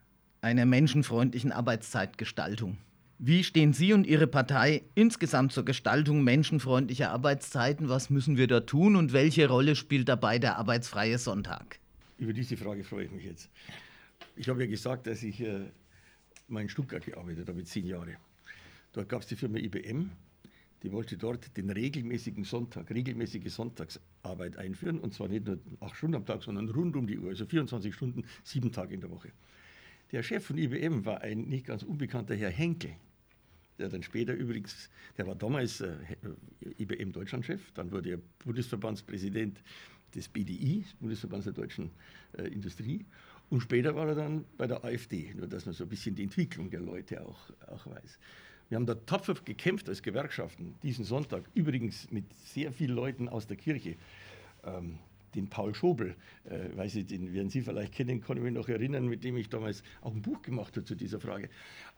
einer 0.41 0.65
menschenfreundlichen 0.65 1.53
Arbeitszeitgestaltung. 1.53 2.79
Wie 3.19 3.45
stehen 3.45 3.75
Sie 3.75 3.93
und 3.93 4.07
Ihre 4.07 4.27
Partei 4.27 4.81
insgesamt 4.95 5.53
zur 5.53 5.67
Gestaltung 5.67 6.25
menschenfreundlicher 6.25 7.11
Arbeitszeiten? 7.11 7.91
Was 7.91 8.09
müssen 8.09 8.39
wir 8.39 8.47
da 8.47 8.61
tun 8.61 8.97
und 8.97 9.13
welche 9.13 9.47
Rolle 9.47 9.77
spielt 9.77 10.09
dabei 10.09 10.39
der 10.39 10.57
arbeitsfreie 10.57 11.19
Sonntag? 11.19 11.79
Über 12.17 12.33
diese 12.33 12.57
Frage 12.57 12.83
freue 12.83 13.05
ich 13.05 13.11
mich 13.11 13.27
jetzt. 13.27 13.51
Ich 14.37 14.49
habe 14.49 14.65
ja 14.65 14.71
gesagt, 14.71 15.07
dass 15.07 15.23
ich 15.23 15.39
äh, 15.43 15.67
mal 16.49 16.67
Stuttgart 16.71 17.05
gearbeitet 17.05 17.47
habe, 17.47 17.63
zehn 17.65 17.87
Jahre. 17.87 18.17
Dort 18.93 19.09
gab 19.09 19.23
es 19.23 19.29
die 19.29 19.37
Firma 19.37 19.59
IBM, 19.59 20.11
die 20.83 20.93
wollte 20.93 21.17
dort 21.17 21.57
den 21.57 21.71
regelmäßigen 21.71 22.45
Sonntag, 22.45 22.91
regelmäßige 22.91 23.53
Sonntagsarbeit 23.53 24.57
einführen. 24.57 24.99
Und 24.99 25.13
zwar 25.13 25.29
nicht 25.29 25.47
nur 25.47 25.59
acht 25.81 25.97
Stunden 25.97 26.17
am 26.17 26.27
Tag, 26.27 26.43
sondern 26.43 26.69
rund 26.71 26.97
um 26.97 27.07
die 27.07 27.19
Uhr, 27.19 27.29
also 27.29 27.45
24 27.45 27.95
Stunden, 27.95 28.25
sieben 28.43 28.73
Tage 28.73 28.95
in 28.95 29.01
der 29.01 29.11
Woche. 29.11 29.31
Der 30.13 30.23
Chef 30.23 30.45
von 30.45 30.59
IBM 30.59 31.05
war 31.05 31.21
ein 31.21 31.43
nicht 31.43 31.67
ganz 31.67 31.83
unbekannter 31.83 32.35
Herr 32.35 32.51
Henkel, 32.51 32.93
der 33.79 33.89
dann 33.89 34.03
später 34.03 34.35
übrigens, 34.35 34.91
der 35.17 35.27
war 35.27 35.35
damals 35.35 35.81
äh, 35.81 35.95
IBM 36.79 37.13
Deutschlandchef, 37.13 37.73
dann 37.73 37.93
wurde 37.93 38.11
er 38.11 38.19
Bundesverbandspräsident 38.45 39.63
des 40.15 40.29
BDI, 40.29 40.83
des 40.83 40.95
Bundesverbands 40.95 41.45
der 41.45 41.53
deutschen 41.53 41.91
äh, 42.37 42.49
Industrie. 42.49 43.07
Und 43.51 43.61
später 43.61 43.95
war 43.95 44.09
er 44.09 44.15
dann 44.15 44.45
bei 44.57 44.67
der 44.67 44.85
AfD, 44.85 45.33
nur 45.37 45.47
dass 45.47 45.67
man 45.67 45.75
so 45.75 45.85
ein 45.85 45.91
bisschen 45.91 46.15
die 46.15 46.23
Entwicklung 46.23 46.71
der 46.71 46.81
Leute 46.81 47.25
auch, 47.25 47.51
auch 47.69 47.87
weiß. 47.87 48.19
Wir 48.71 48.77
haben 48.77 48.87
da 48.87 48.95
tapfer 48.95 49.35
gekämpft 49.45 49.89
als 49.89 50.01
Gewerkschaften 50.01 50.77
diesen 50.85 51.05
Sonntag, 51.05 51.43
übrigens 51.55 52.09
mit 52.13 52.25
sehr 52.39 52.73
vielen 52.73 52.95
Leuten 52.95 53.29
aus 53.29 53.49
der 53.49 53.57
Kirche. 53.57 53.97
Ähm, 54.65 54.99
den 55.35 55.49
Paul 55.49 55.75
Schobel, 55.75 56.15
äh, 56.45 56.77
weiß 56.77 56.95
ich, 56.95 57.07
den 57.07 57.35
werden 57.35 57.51
Sie 57.51 57.63
vielleicht 57.63 57.93
kennen, 57.93 58.21
kann 58.21 58.37
ich 58.37 58.45
mich 58.45 58.53
noch 58.53 58.69
erinnern, 58.69 59.09
mit 59.09 59.25
dem 59.25 59.37
ich 59.37 59.49
damals 59.49 59.83
auch 60.03 60.15
ein 60.15 60.23
Buch 60.23 60.41
gemacht 60.43 60.77
habe 60.77 60.85
zu 60.85 60.95
dieser 60.95 61.19
Frage. 61.19 61.49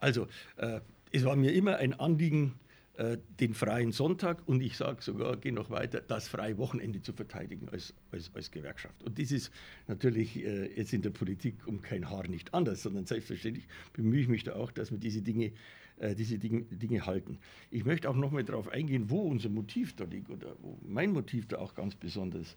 Also, 0.01 0.27
äh, 0.57 0.81
es 1.13 1.27
war 1.27 1.37
mir 1.37 1.53
immer 1.53 1.77
ein 1.77 1.93
Anliegen, 1.93 2.55
äh, 2.97 3.19
den 3.41 3.55
freien 3.55 3.93
Sonntag 3.93 4.47
und 4.47 4.61
ich 4.63 4.77
sage 4.77 5.03
sogar, 5.03 5.37
gehe 5.37 5.53
noch 5.53 5.71
weiter, 5.71 6.01
das 6.01 6.29
freie 6.29 6.59
Wochenende 6.59 7.01
zu 7.03 7.13
verteidigen 7.13 7.69
als, 7.71 7.95
als, 8.11 8.31
als 8.35 8.51
Gewerkschaft. 8.51 9.03
Und 9.03 9.19
das 9.19 9.33
ist 9.33 9.51
natürlich 9.89 10.37
äh, 10.37 10.67
jetzt 10.77 10.93
in 10.93 11.03
der 11.03 11.11
Politik 11.11 11.67
um 11.67 11.81
kein 11.81 12.11
Haar 12.11 12.29
nicht 12.29 12.53
anders, 12.53 12.83
sondern 12.83 13.07
selbstverständlich 13.07 13.67
bemühe 13.93 14.21
ich 14.21 14.29
mich 14.29 14.45
da 14.45 14.57
auch, 14.57 14.71
dass 14.73 14.91
wir 14.91 14.99
diese 14.99 15.23
Dinge 15.23 15.53
äh, 15.99 16.15
diese 16.15 16.39
Dinge, 16.39 16.63
Dinge, 16.63 17.07
halten. 17.07 17.39
Ich 17.71 17.85
möchte 17.85 18.09
auch 18.09 18.17
noch 18.17 18.31
mal 18.31 18.45
darauf 18.45 18.69
eingehen, 18.69 19.11
wo 19.11 19.21
unser 19.21 19.49
Motiv 19.49 19.95
da 19.95 20.05
liegt 20.05 20.31
oder 20.31 20.57
wo 20.61 20.79
mein 20.87 21.13
Motiv 21.13 21.47
da 21.47 21.59
auch 21.59 21.75
ganz 21.75 21.95
besonders 21.95 22.53
äh, 22.53 22.57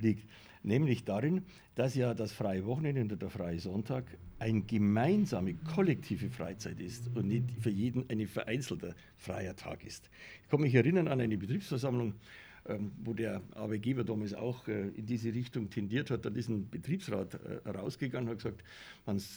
liegt. 0.00 0.28
Nämlich 0.62 1.04
darin, 1.04 1.42
dass 1.74 1.94
ja 1.94 2.14
das 2.14 2.32
freie 2.32 2.64
Wochenende 2.66 3.02
und 3.02 3.20
der 3.20 3.30
freie 3.30 3.58
Sonntag 3.58 4.04
eine 4.38 4.62
gemeinsame, 4.62 5.54
kollektive 5.54 6.30
Freizeit 6.30 6.80
ist 6.80 7.10
und 7.16 7.28
nicht 7.28 7.50
für 7.60 7.70
jeden 7.70 8.08
ein 8.10 8.26
vereinzelter 8.26 8.94
freier 9.16 9.56
Tag 9.56 9.84
ist. 9.84 10.10
Ich 10.42 10.48
kann 10.48 10.60
mich 10.60 10.74
erinnern 10.74 11.08
an 11.08 11.20
eine 11.20 11.38
Betriebsversammlung, 11.38 12.14
ähm, 12.66 12.92
wo 13.02 13.12
der 13.12 13.40
Arbeitgeber 13.54 14.04
damals 14.04 14.34
auch 14.34 14.68
äh, 14.68 14.88
in 14.90 15.06
diese 15.06 15.34
Richtung 15.34 15.68
tendiert 15.68 16.10
hat, 16.10 16.24
dann 16.24 16.36
ist 16.36 16.48
ein 16.48 16.68
Betriebsrat 16.70 17.34
äh, 17.34 17.68
rausgegangen 17.68 18.28
und 18.28 18.36
hat 18.36 18.44
gesagt, 18.44 18.62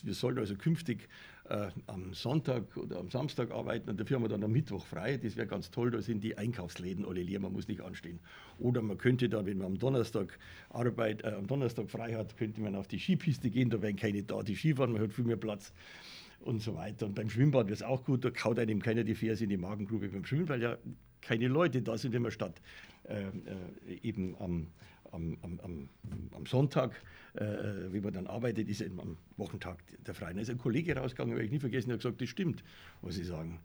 wir 0.04 0.14
sollen 0.14 0.38
also 0.38 0.56
künftig 0.56 1.10
äh, 1.50 1.68
am 1.88 2.14
Sonntag 2.14 2.76
oder 2.78 3.00
am 3.00 3.10
Samstag 3.10 3.52
arbeiten 3.52 3.90
und 3.90 4.00
dafür 4.00 4.16
haben 4.16 4.24
wir 4.24 4.30
dann 4.30 4.44
am 4.44 4.52
Mittwoch 4.52 4.86
frei. 4.86 5.18
Das 5.18 5.36
wäre 5.36 5.48
ganz 5.48 5.72
toll, 5.72 5.92
da 5.92 6.02
sind 6.02 6.24
die 6.24 6.38
Einkaufsläden 6.38 7.06
alle 7.06 7.22
leer, 7.22 7.40
man 7.40 7.54
muss 7.54 7.68
nicht 7.68 7.82
anstehen. 7.82 8.20
Oder 8.60 8.82
man 8.82 8.98
könnte 8.98 9.30
dann, 9.30 9.46
wenn 9.46 9.58
man 9.58 9.68
am 9.68 9.80
Donnerstag 9.80 10.38
Arbeit, 10.70 11.24
äh, 11.24 11.30
am 11.30 11.48
Donnerstag 11.48 11.90
frei 11.90 12.14
hat, 12.14 12.36
könnte 12.38 12.62
man 12.62 12.76
auf 12.76 12.88
die 12.88 13.00
Skipiste 13.00 13.50
gehen, 13.50 13.70
da 13.70 13.82
wären 13.82 13.96
keine 13.96 14.24
da, 14.24 14.42
die 14.42 14.56
Skifahren, 14.56 14.92
man 14.92 15.02
hat 15.02 15.12
viel 15.12 15.26
mehr 15.26 15.38
Platz. 15.38 15.74
und 16.42 16.62
so 16.62 16.76
weiter. 16.76 17.08
Und 17.08 17.16
beim 17.16 17.30
Schwimmbad 17.30 17.68
wird 17.68 17.80
es 17.80 17.84
auch 17.84 18.04
gut, 18.04 18.24
da 18.24 18.30
kaut 18.30 18.60
einem 18.60 18.82
keiner 18.82 19.04
die 19.04 19.16
Ferse 19.16 19.46
in 19.46 19.50
die 19.50 19.58
Magengrube 19.58 20.10
beim 20.10 20.26
Schwimmen, 20.26 20.48
weil 20.48 20.62
ja 20.62 20.78
keine 21.22 21.48
Leute 21.48 21.82
da 21.82 21.98
sind, 21.98 22.14
wenn 22.14 22.22
man 22.22 22.32
statt 22.32 22.62
äh, 23.04 23.24
äh, 23.24 23.98
eben 24.04 24.36
am, 24.40 24.68
am, 25.16 25.60
am, 25.64 25.90
am 26.34 26.46
Sonntag, 26.46 27.02
äh, 27.34 27.44
wie 27.92 28.02
man 28.02 28.14
dann 28.14 28.28
arbeitet, 28.28 28.70
ist 28.70 28.82
am 28.82 29.18
Wochentag 29.38 29.80
der 30.06 30.14
Freien. 30.14 30.36
Da 30.36 30.42
ist 30.42 30.50
ein 30.50 30.58
Kollege 30.58 30.96
rausgegangen, 30.96 31.34
habe 31.34 31.46
ich 31.46 31.52
nie 31.52 31.60
vergessen, 31.60 31.90
der 31.90 31.96
hat 31.96 32.02
gesagt, 32.02 32.22
das 32.22 32.30
stimmt, 32.30 32.64
was 33.02 33.16
Sie 33.16 33.24
sagen. 33.24 33.60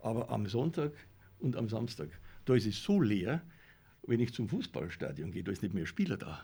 Aber 0.00 0.30
am 0.30 0.46
Sonntag 0.46 0.92
und 1.40 1.56
am 1.56 1.68
Samstag, 1.68 2.08
da 2.44 2.54
ist 2.54 2.66
es 2.66 2.82
so 2.82 3.00
leer, 3.00 3.42
wenn 4.06 4.20
ich 4.20 4.32
zum 4.32 4.48
Fußballstadion 4.48 5.30
gehe, 5.30 5.44
da 5.44 5.52
ist 5.52 5.62
nicht 5.62 5.74
mehr 5.74 5.86
Spieler 5.86 6.16
da. 6.16 6.42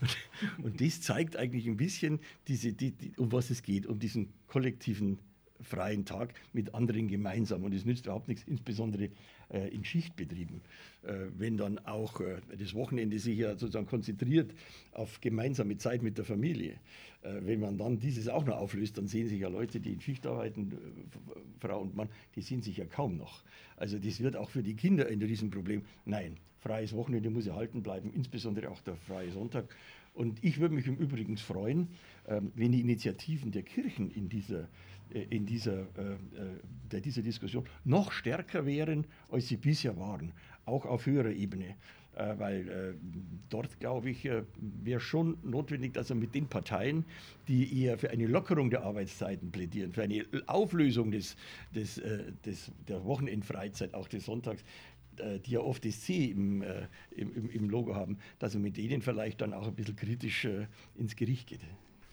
Und, 0.00 0.16
und 0.64 0.80
das 0.80 1.00
zeigt 1.00 1.36
eigentlich 1.36 1.66
ein 1.66 1.76
bisschen, 1.76 2.20
diese, 2.46 2.72
die, 2.72 2.92
die, 2.92 3.12
um 3.16 3.32
was 3.32 3.50
es 3.50 3.62
geht, 3.62 3.86
um 3.86 3.98
diesen 3.98 4.32
kollektiven 4.46 5.18
freien 5.62 6.04
Tag 6.04 6.34
mit 6.52 6.74
anderen 6.74 7.08
gemeinsam. 7.08 7.64
Und 7.64 7.74
es 7.74 7.84
nützt 7.84 8.06
überhaupt 8.06 8.28
nichts, 8.28 8.44
insbesondere 8.46 9.10
äh, 9.50 9.68
in 9.68 9.84
Schichtbetrieben, 9.84 10.60
äh, 11.02 11.14
wenn 11.36 11.56
dann 11.56 11.78
auch 11.80 12.20
äh, 12.20 12.36
das 12.58 12.74
Wochenende 12.74 13.18
sich 13.18 13.38
ja 13.38 13.56
sozusagen 13.56 13.86
konzentriert 13.86 14.52
auf 14.92 15.20
gemeinsame 15.20 15.76
Zeit 15.76 16.02
mit 16.02 16.18
der 16.18 16.24
Familie. 16.24 16.78
Äh, 17.22 17.40
wenn 17.42 17.60
man 17.60 17.78
dann 17.78 17.98
dieses 17.98 18.28
auch 18.28 18.44
noch 18.44 18.56
auflöst, 18.56 18.98
dann 18.98 19.06
sehen 19.06 19.28
sich 19.28 19.40
ja 19.40 19.48
Leute, 19.48 19.80
die 19.80 19.92
in 19.92 20.00
Schicht 20.00 20.26
arbeiten, 20.26 20.72
äh, 20.72 21.38
Frau 21.60 21.80
und 21.80 21.96
Mann, 21.96 22.08
die 22.36 22.42
sehen 22.42 22.62
sich 22.62 22.76
ja 22.76 22.84
kaum 22.84 23.16
noch. 23.16 23.42
Also 23.76 23.98
das 23.98 24.20
wird 24.20 24.36
auch 24.36 24.50
für 24.50 24.62
die 24.62 24.74
Kinder 24.74 25.06
ein 25.06 25.20
Riesenproblem. 25.20 25.82
Nein, 26.04 26.36
freies 26.58 26.92
Wochenende 26.94 27.30
muss 27.30 27.46
erhalten 27.46 27.82
bleiben, 27.82 28.12
insbesondere 28.12 28.70
auch 28.70 28.80
der 28.82 28.96
freie 28.96 29.30
Sonntag. 29.30 29.74
Und 30.14 30.42
ich 30.42 30.58
würde 30.58 30.74
mich 30.74 30.86
im 30.86 30.96
Übrigen 30.96 31.36
freuen, 31.36 31.88
wenn 32.54 32.72
die 32.72 32.80
Initiativen 32.80 33.50
der 33.50 33.62
Kirchen 33.62 34.10
in 34.10 34.28
dieser 34.28 34.68
äh, 35.14 35.26
in 35.30 35.46
dieser, 35.46 35.86
äh, 35.96 36.96
äh 36.96 37.00
dieser 37.00 37.22
Diskussion 37.22 37.64
noch 37.84 38.12
stärker 38.12 38.66
wären, 38.66 39.06
als 39.30 39.48
sie 39.48 39.56
bisher 39.56 39.96
waren, 39.98 40.32
auch 40.64 40.86
auf 40.86 41.06
höherer 41.06 41.30
Ebene. 41.30 41.76
Weil 42.36 42.96
dort, 43.48 43.78
glaube 43.78 44.10
ich, 44.10 44.28
wäre 44.82 44.98
schon 44.98 45.38
notwendig, 45.44 45.94
dass 45.94 46.10
er 46.10 46.16
mit 46.16 46.34
den 46.34 46.48
Parteien, 46.48 47.04
die 47.46 47.84
eher 47.84 47.96
für 47.96 48.10
eine 48.10 48.26
Lockerung 48.26 48.70
der 48.70 48.82
Arbeitszeiten 48.82 49.52
plädieren, 49.52 49.92
für 49.92 50.02
eine 50.02 50.26
Auflösung 50.48 51.12
des, 51.12 51.36
des, 51.76 52.02
des, 52.44 52.72
der 52.88 53.04
Wochenendfreizeit, 53.04 53.94
auch 53.94 54.08
des 54.08 54.24
Sonntags, 54.24 54.64
die 55.46 55.52
ja 55.52 55.60
oft 55.60 55.84
das 55.84 56.00
C 56.00 56.24
im, 56.24 56.64
im, 57.14 57.50
im 57.50 57.70
Logo 57.70 57.94
haben, 57.94 58.18
dass 58.40 58.54
er 58.54 58.60
mit 58.60 58.76
denen 58.78 59.00
vielleicht 59.00 59.40
dann 59.40 59.52
auch 59.52 59.68
ein 59.68 59.74
bisschen 59.76 59.94
kritisch 59.94 60.48
ins 60.96 61.14
Gericht 61.14 61.46
geht. 61.46 61.60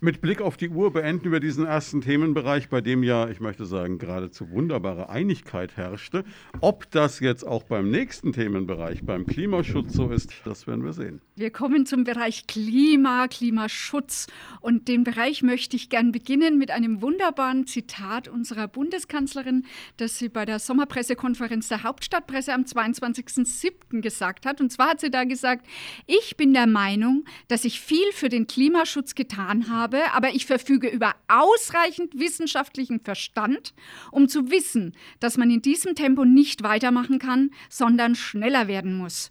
Mit 0.01 0.19
Blick 0.19 0.41
auf 0.41 0.57
die 0.57 0.67
Uhr 0.67 0.91
beenden 0.91 1.31
wir 1.31 1.39
diesen 1.39 1.65
ersten 1.65 2.01
Themenbereich, 2.01 2.67
bei 2.67 2.81
dem 2.81 3.01
ja, 3.01 3.29
ich 3.29 3.39
möchte 3.39 3.65
sagen, 3.65 3.97
geradezu 3.97 4.51
wunderbare 4.51 5.07
Einigkeit 5.07 5.77
herrschte. 5.77 6.25
Ob 6.59 6.91
das 6.91 7.21
jetzt 7.21 7.47
auch 7.47 7.63
beim 7.63 7.89
nächsten 7.91 8.33
Themenbereich, 8.33 9.05
beim 9.05 9.25
Klimaschutz 9.25 9.93
so 9.93 10.11
ist, 10.11 10.33
das 10.43 10.67
werden 10.67 10.83
wir 10.83 10.91
sehen. 10.91 11.21
Wir 11.37 11.49
kommen 11.49 11.85
zum 11.85 12.03
Bereich 12.03 12.45
Klima, 12.45 13.29
Klimaschutz. 13.29 14.27
Und 14.59 14.89
den 14.89 15.05
Bereich 15.05 15.43
möchte 15.43 15.77
ich 15.77 15.89
gern 15.89 16.11
beginnen 16.11 16.57
mit 16.57 16.71
einem 16.71 17.01
wunderbaren 17.01 17.65
Zitat 17.65 18.27
unserer 18.27 18.67
Bundeskanzlerin, 18.67 19.65
das 19.95 20.19
sie 20.19 20.27
bei 20.27 20.43
der 20.43 20.59
Sommerpressekonferenz 20.59 21.69
der 21.69 21.83
Hauptstadtpresse 21.83 22.53
am 22.53 22.63
22.07. 22.63 24.01
gesagt 24.01 24.45
hat. 24.45 24.59
Und 24.59 24.73
zwar 24.73 24.89
hat 24.89 24.99
sie 24.99 25.09
da 25.09 25.23
gesagt, 25.23 25.65
ich 26.05 26.35
bin 26.35 26.53
der 26.53 26.67
Meinung, 26.67 27.23
dass 27.47 27.63
ich 27.63 27.79
viel 27.79 28.11
für 28.11 28.27
den 28.27 28.45
Klimaschutz 28.45 29.15
getan 29.15 29.69
habe 29.69 29.84
habe, 29.85 30.11
aber 30.13 30.33
ich 30.33 30.47
verfüge 30.47 30.87
über 30.87 31.13
ausreichend 31.27 32.17
wissenschaftlichen 32.19 32.99
Verstand, 32.99 33.73
um 34.11 34.27
zu 34.27 34.49
wissen, 34.49 34.95
dass 35.19 35.37
man 35.37 35.51
in 35.51 35.61
diesem 35.61 35.93
Tempo 35.93 36.25
nicht 36.25 36.63
weitermachen 36.63 37.19
kann, 37.19 37.51
sondern 37.69 38.15
schneller 38.15 38.67
werden 38.67 38.97
muss. 38.97 39.29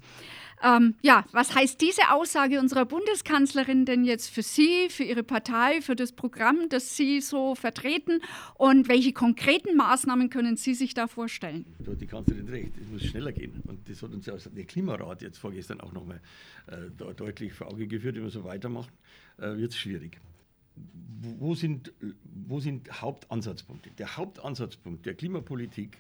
Ähm, 0.63 0.95
ja, 1.03 1.25
was 1.33 1.55
heißt 1.55 1.81
diese 1.81 2.13
Aussage 2.13 2.61
unserer 2.61 2.85
Bundeskanzlerin 2.87 3.85
denn 3.85 4.05
jetzt 4.05 4.31
für 4.31 4.43
Sie, 4.43 4.89
für 4.89 5.03
Ihre 5.03 5.25
Partei, 5.25 5.83
für 5.83 5.97
das 5.97 6.13
Programm, 6.13 6.69
das 6.71 6.97
Sie 6.97 7.21
so 7.21 7.57
vertreten? 7.57 8.21
Und 8.55 8.89
welche 8.89 9.13
konkreten 9.13 9.77
Maßnahmen 9.77 10.31
können 10.31 10.57
Sie 10.57 10.75
sich 10.75 10.95
da 10.95 11.09
vorstellen? 11.09 11.67
Da 11.81 11.91
hat 11.91 12.01
die 12.01 12.07
Kanzlerin 12.07 12.49
recht, 12.49 12.73
es 12.81 12.89
muss 12.89 13.05
schneller 13.05 13.33
gehen. 13.33 13.61
Und 13.67 13.87
das 13.91 14.01
hat 14.03 14.13
uns 14.13 14.25
ja 14.25 14.37
der 14.37 14.65
Klimarat 14.65 15.21
jetzt 15.21 15.39
vorgestern 15.39 15.81
auch 15.81 15.93
nochmal 15.93 16.21
äh, 16.69 17.13
deutlich 17.15 17.53
vor 17.53 17.67
Auge 17.67 17.89
geführt. 17.89 18.15
Wenn 18.15 18.23
wir 18.23 18.31
so 18.31 18.45
weitermachen, 18.45 18.93
äh, 19.39 19.57
wird 19.57 19.73
es 19.73 19.77
schwierig 19.77 20.19
wo 21.39 21.55
sind, 21.55 21.93
wo 22.25 22.61
sind 22.61 22.91
Hauptansatzpunkte? 23.01 23.91
Der 23.99 24.17
Hauptansatzpunkt 24.17 25.07
der 25.07 25.15
Klimapolitik 25.15 25.99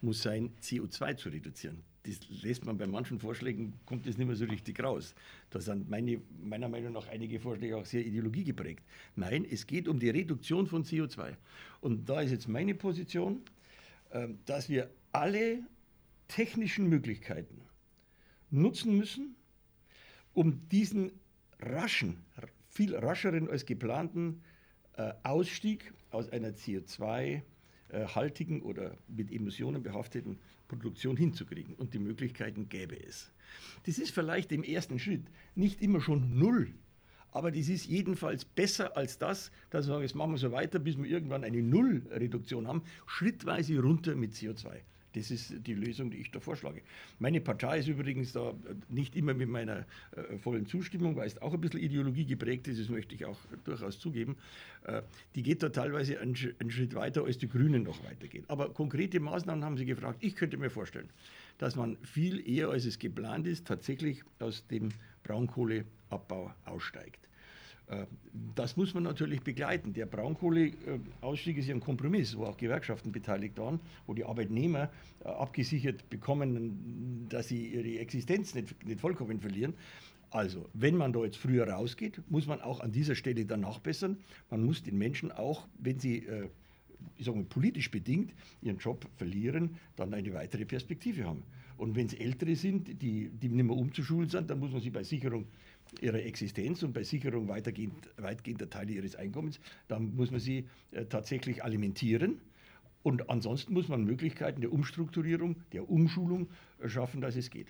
muss 0.00 0.22
sein, 0.22 0.50
CO2 0.62 1.16
zu 1.16 1.28
reduzieren. 1.28 1.82
Das 2.04 2.18
lässt 2.42 2.64
man 2.64 2.78
bei 2.78 2.86
manchen 2.86 3.18
Vorschlägen, 3.18 3.74
kommt 3.84 4.06
das 4.06 4.16
nicht 4.16 4.26
mehr 4.26 4.36
so 4.36 4.46
richtig 4.46 4.82
raus. 4.82 5.14
Da 5.50 5.60
sind 5.60 5.90
meine, 5.90 6.20
meiner 6.42 6.68
Meinung 6.68 6.92
nach 6.92 7.08
einige 7.08 7.38
Vorschläge 7.38 7.76
auch 7.76 7.84
sehr 7.84 8.04
ideologiegeprägt. 8.06 8.82
Nein, 9.16 9.44
es 9.50 9.66
geht 9.66 9.86
um 9.86 9.98
die 9.98 10.08
Reduktion 10.08 10.66
von 10.66 10.84
CO2. 10.84 11.36
Und 11.82 12.08
da 12.08 12.22
ist 12.22 12.30
jetzt 12.30 12.48
meine 12.48 12.74
Position, 12.74 13.42
ähm, 14.12 14.38
dass 14.46 14.70
wir 14.70 14.90
alle 15.12 15.62
technischen 16.28 16.88
Möglichkeiten 16.88 17.60
nutzen 18.50 18.96
müssen, 18.96 19.34
um 20.32 20.68
diesen 20.68 21.12
raschen, 21.60 22.16
viel 22.70 22.96
rascheren 22.96 23.50
als 23.50 23.66
geplanten 23.66 24.40
äh, 24.96 25.12
Ausstieg 25.22 25.92
aus 26.10 26.30
einer 26.30 26.50
CO2-haltigen 26.50 28.60
äh, 28.60 28.64
oder 28.64 28.96
mit 29.08 29.32
Emissionen 29.32 29.82
behafteten 29.82 30.38
Produktion 30.68 31.16
hinzukriegen. 31.16 31.74
Und 31.74 31.94
die 31.94 31.98
Möglichkeiten 31.98 32.68
gäbe 32.68 32.96
es. 32.96 33.32
Das 33.86 33.98
ist 33.98 34.12
vielleicht 34.12 34.52
im 34.52 34.62
ersten 34.62 34.98
Schritt 34.98 35.24
nicht 35.54 35.80
immer 35.82 36.00
schon 36.00 36.38
null, 36.38 36.72
aber 37.32 37.50
das 37.50 37.68
ist 37.68 37.86
jedenfalls 37.86 38.44
besser 38.44 38.96
als 38.96 39.18
das, 39.18 39.50
dass 39.70 39.86
wir 39.86 39.92
sagen, 39.92 40.02
jetzt 40.02 40.14
machen 40.14 40.32
wir 40.32 40.38
so 40.38 40.52
weiter, 40.52 40.78
bis 40.78 40.98
wir 40.98 41.06
irgendwann 41.06 41.44
eine 41.44 41.62
Nullreduktion 41.62 42.66
haben, 42.66 42.82
schrittweise 43.06 43.80
runter 43.80 44.16
mit 44.16 44.32
CO2. 44.32 44.80
Das 45.14 45.30
ist 45.30 45.66
die 45.66 45.74
Lösung, 45.74 46.10
die 46.10 46.18
ich 46.18 46.30
da 46.30 46.40
vorschlage. 46.40 46.82
Meine 47.18 47.40
Partei 47.40 47.78
ist 47.78 47.88
übrigens 47.88 48.32
da 48.32 48.54
nicht 48.88 49.16
immer 49.16 49.34
mit 49.34 49.48
meiner 49.48 49.86
äh, 50.16 50.38
vollen 50.38 50.66
Zustimmung, 50.66 51.16
weil 51.16 51.26
es 51.26 51.40
auch 51.42 51.52
ein 51.52 51.60
bisschen 51.60 51.80
Ideologie 51.80 52.24
geprägt 52.24 52.68
ist, 52.68 52.80
das 52.80 52.88
möchte 52.88 53.14
ich 53.14 53.24
auch 53.24 53.38
durchaus 53.64 53.98
zugeben. 53.98 54.36
Äh, 54.84 55.02
die 55.34 55.42
geht 55.42 55.62
da 55.62 55.70
teilweise 55.70 56.20
einen, 56.20 56.36
einen, 56.60 56.70
Schritt 56.70 56.94
weiter, 56.94 57.24
als 57.24 57.38
die 57.38 57.48
Grünen 57.48 57.82
noch 57.82 58.04
weitergehen. 58.04 58.44
Aber 58.48 58.72
konkrete 58.72 59.18
Maßnahmen 59.20 59.64
haben 59.64 59.76
Sie 59.76 59.84
gefragt. 59.84 60.18
Ich 60.20 60.36
könnte 60.36 60.56
mir 60.56 60.70
vorstellen, 60.70 61.08
dass 61.58 61.76
man 61.76 61.96
viel 62.02 62.48
eher, 62.48 62.68
als 62.68 62.84
es 62.84 62.98
geplant 62.98 63.46
ist, 63.46 63.66
tatsächlich 63.66 64.22
aus 64.38 64.66
dem 64.68 64.90
Braunkohleabbau 65.24 66.54
aussteigt. 66.64 67.29
Äh, 67.90 68.06
das 68.54 68.76
muss 68.76 68.94
man 68.94 69.02
natürlich 69.02 69.42
begleiten. 69.42 69.92
Der 69.92 70.06
Braunkohleausstieg 70.06 71.58
ist 71.58 71.66
ja 71.66 71.74
ein 71.74 71.80
Kompromiss, 71.80 72.36
wo 72.36 72.44
auch 72.44 72.56
Gewerkschaften 72.56 73.12
beteiligt 73.12 73.58
waren, 73.58 73.80
wo 74.06 74.14
die 74.14 74.24
Arbeitnehmer 74.24 74.90
äh, 75.24 75.28
abgesichert 75.28 76.08
bekommen, 76.08 77.26
dass 77.28 77.48
sie 77.48 77.68
ihre 77.68 77.98
Existenz 77.98 78.54
nicht, 78.54 78.84
nicht 78.86 79.00
vollkommen 79.00 79.40
verlieren. 79.40 79.74
Also, 80.30 80.68
wenn 80.74 80.96
man 80.96 81.12
da 81.12 81.24
jetzt 81.24 81.38
früher 81.38 81.68
rausgeht, 81.68 82.22
muss 82.30 82.46
man 82.46 82.60
auch 82.60 82.80
an 82.80 82.92
dieser 82.92 83.16
Stelle 83.16 83.44
dann 83.44 83.60
nachbessern. 83.60 84.16
Man 84.48 84.64
muss 84.64 84.82
den 84.82 84.96
Menschen 84.96 85.32
auch, 85.32 85.66
wenn 85.78 85.98
sie 85.98 86.18
äh, 86.18 86.48
ich 87.16 87.26
sage 87.26 87.38
mal, 87.38 87.44
politisch 87.44 87.90
bedingt 87.90 88.32
ihren 88.62 88.78
Job 88.78 89.06
verlieren, 89.16 89.76
dann 89.96 90.14
eine 90.14 90.32
weitere 90.34 90.64
Perspektive 90.64 91.24
haben. 91.24 91.42
Und 91.76 91.96
wenn 91.96 92.06
es 92.06 92.14
Ältere 92.14 92.56
sind, 92.56 93.00
die, 93.00 93.30
die 93.30 93.48
nicht 93.48 93.64
mehr 93.64 93.76
umzuschulen 93.76 94.28
sind, 94.28 94.50
dann 94.50 94.58
muss 94.58 94.70
man 94.70 94.82
sie 94.82 94.90
bei 94.90 95.02
Sicherung 95.02 95.46
ihrer 96.00 96.22
Existenz 96.22 96.82
und 96.82 96.92
bei 96.92 97.02
Sicherung 97.02 97.48
weitgehend, 97.48 98.10
weitgehender 98.16 98.70
Teile 98.70 98.92
ihres 98.92 99.16
Einkommens, 99.16 99.60
dann 99.88 100.14
muss 100.14 100.30
man 100.30 100.40
sie 100.40 100.68
äh, 100.92 101.04
tatsächlich 101.06 101.64
alimentieren. 101.64 102.40
Und 103.02 103.30
ansonsten 103.30 103.72
muss 103.72 103.88
man 103.88 104.04
Möglichkeiten 104.04 104.60
der 104.60 104.72
Umstrukturierung, 104.72 105.56
der 105.72 105.88
Umschulung 105.88 106.48
äh, 106.80 106.88
schaffen, 106.88 107.20
dass 107.20 107.36
es 107.36 107.50
geht. 107.50 107.68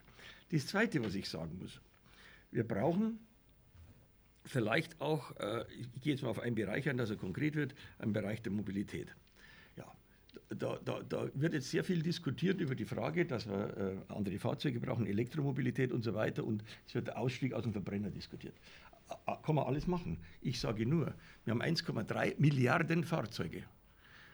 Das 0.50 0.66
Zweite, 0.66 1.04
was 1.04 1.14
ich 1.14 1.28
sagen 1.28 1.58
muss, 1.60 1.80
wir 2.50 2.66
brauchen 2.66 3.18
vielleicht 4.44 5.00
auch, 5.00 5.36
äh, 5.36 5.64
ich 5.78 5.88
gehe 6.00 6.12
jetzt 6.14 6.22
mal 6.22 6.30
auf 6.30 6.40
einen 6.40 6.56
Bereich 6.56 6.88
ein, 6.88 6.96
dass 6.96 7.10
er 7.10 7.16
konkret 7.16 7.54
wird, 7.54 7.74
einen 7.98 8.12
Bereich 8.12 8.42
der 8.42 8.52
Mobilität 8.52 9.14
da, 10.48 10.78
da, 10.84 11.00
da, 11.02 11.28
wird 11.34 11.54
jetzt 11.54 11.70
sehr 11.70 11.84
viel 11.84 12.02
diskutiert 12.02 12.60
über 12.60 12.74
die 12.74 12.84
Frage, 12.84 13.26
dass 13.26 13.48
wir 13.48 13.76
äh, 14.08 14.12
andere 14.12 14.38
Fahrzeuge 14.38 14.80
brauchen, 14.80 15.06
Elektromobilität 15.06 15.92
und 15.92 16.02
so 16.02 16.14
weiter. 16.14 16.44
Und 16.44 16.64
es 16.86 16.94
wird 16.94 17.08
der 17.08 17.18
Ausstieg 17.18 17.52
aus 17.52 17.64
dem 17.64 17.72
Verbrenner 17.72 18.10
diskutiert. 18.10 18.54
Kann 19.42 19.54
man 19.56 19.66
alles 19.66 19.86
machen. 19.86 20.18
Ich 20.40 20.60
sage 20.60 20.86
nur, 20.86 21.14
wir 21.44 21.52
haben 21.52 21.62
1,3 21.62 22.34
Milliarden 22.38 23.04
Fahrzeuge. 23.04 23.64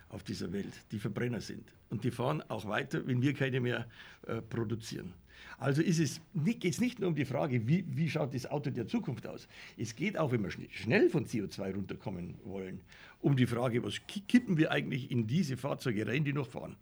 auf 0.09 0.23
dieser 0.23 0.53
Welt, 0.53 0.73
die 0.93 0.99
Verbrenner 0.99 1.41
sind. 1.41 1.73
Und 1.91 2.05
die 2.05 2.11
fahren 2.11 2.43
auch 2.49 2.67
weiter, 2.67 3.07
wenn 3.07 3.23
wir 3.23 3.35
keine 3.35 3.61
mehr 3.61 3.87
äh, 4.27 4.41
produzieren. 4.41 5.13
Also 5.59 5.83
ist 5.83 5.99
es, 5.99 6.21
geht 6.35 6.65
es 6.65 6.81
nicht 6.81 6.99
nur 6.99 7.09
um 7.09 7.15
die 7.15 7.25
Frage, 7.25 7.67
wie, 7.67 7.85
wie 7.89 8.11
schaut 8.11 8.35
das 8.35 8.47
Auto 8.47 8.71
der 8.71 8.87
Zukunft 8.87 9.27
aus. 9.27 9.49
Es 9.77 9.97
geht 9.97 10.19
auch, 10.19 10.33
wenn 10.33 10.43
wir 10.43 10.51
schnell 10.71 11.09
von 11.09 11.27
CO2 11.27 11.75
runterkommen 11.75 12.35
wollen, 12.45 12.81
um 13.21 13.37
die 13.37 13.47
Frage, 13.47 13.83
was 13.83 14.01
kippen 14.07 14.57
wir 14.57 14.71
eigentlich 14.71 15.11
in 15.11 15.27
diese 15.27 15.57
Fahrzeuge 15.57 16.07
rein, 16.07 16.25
die 16.25 16.33
noch 16.33 16.49
fahren. 16.49 16.77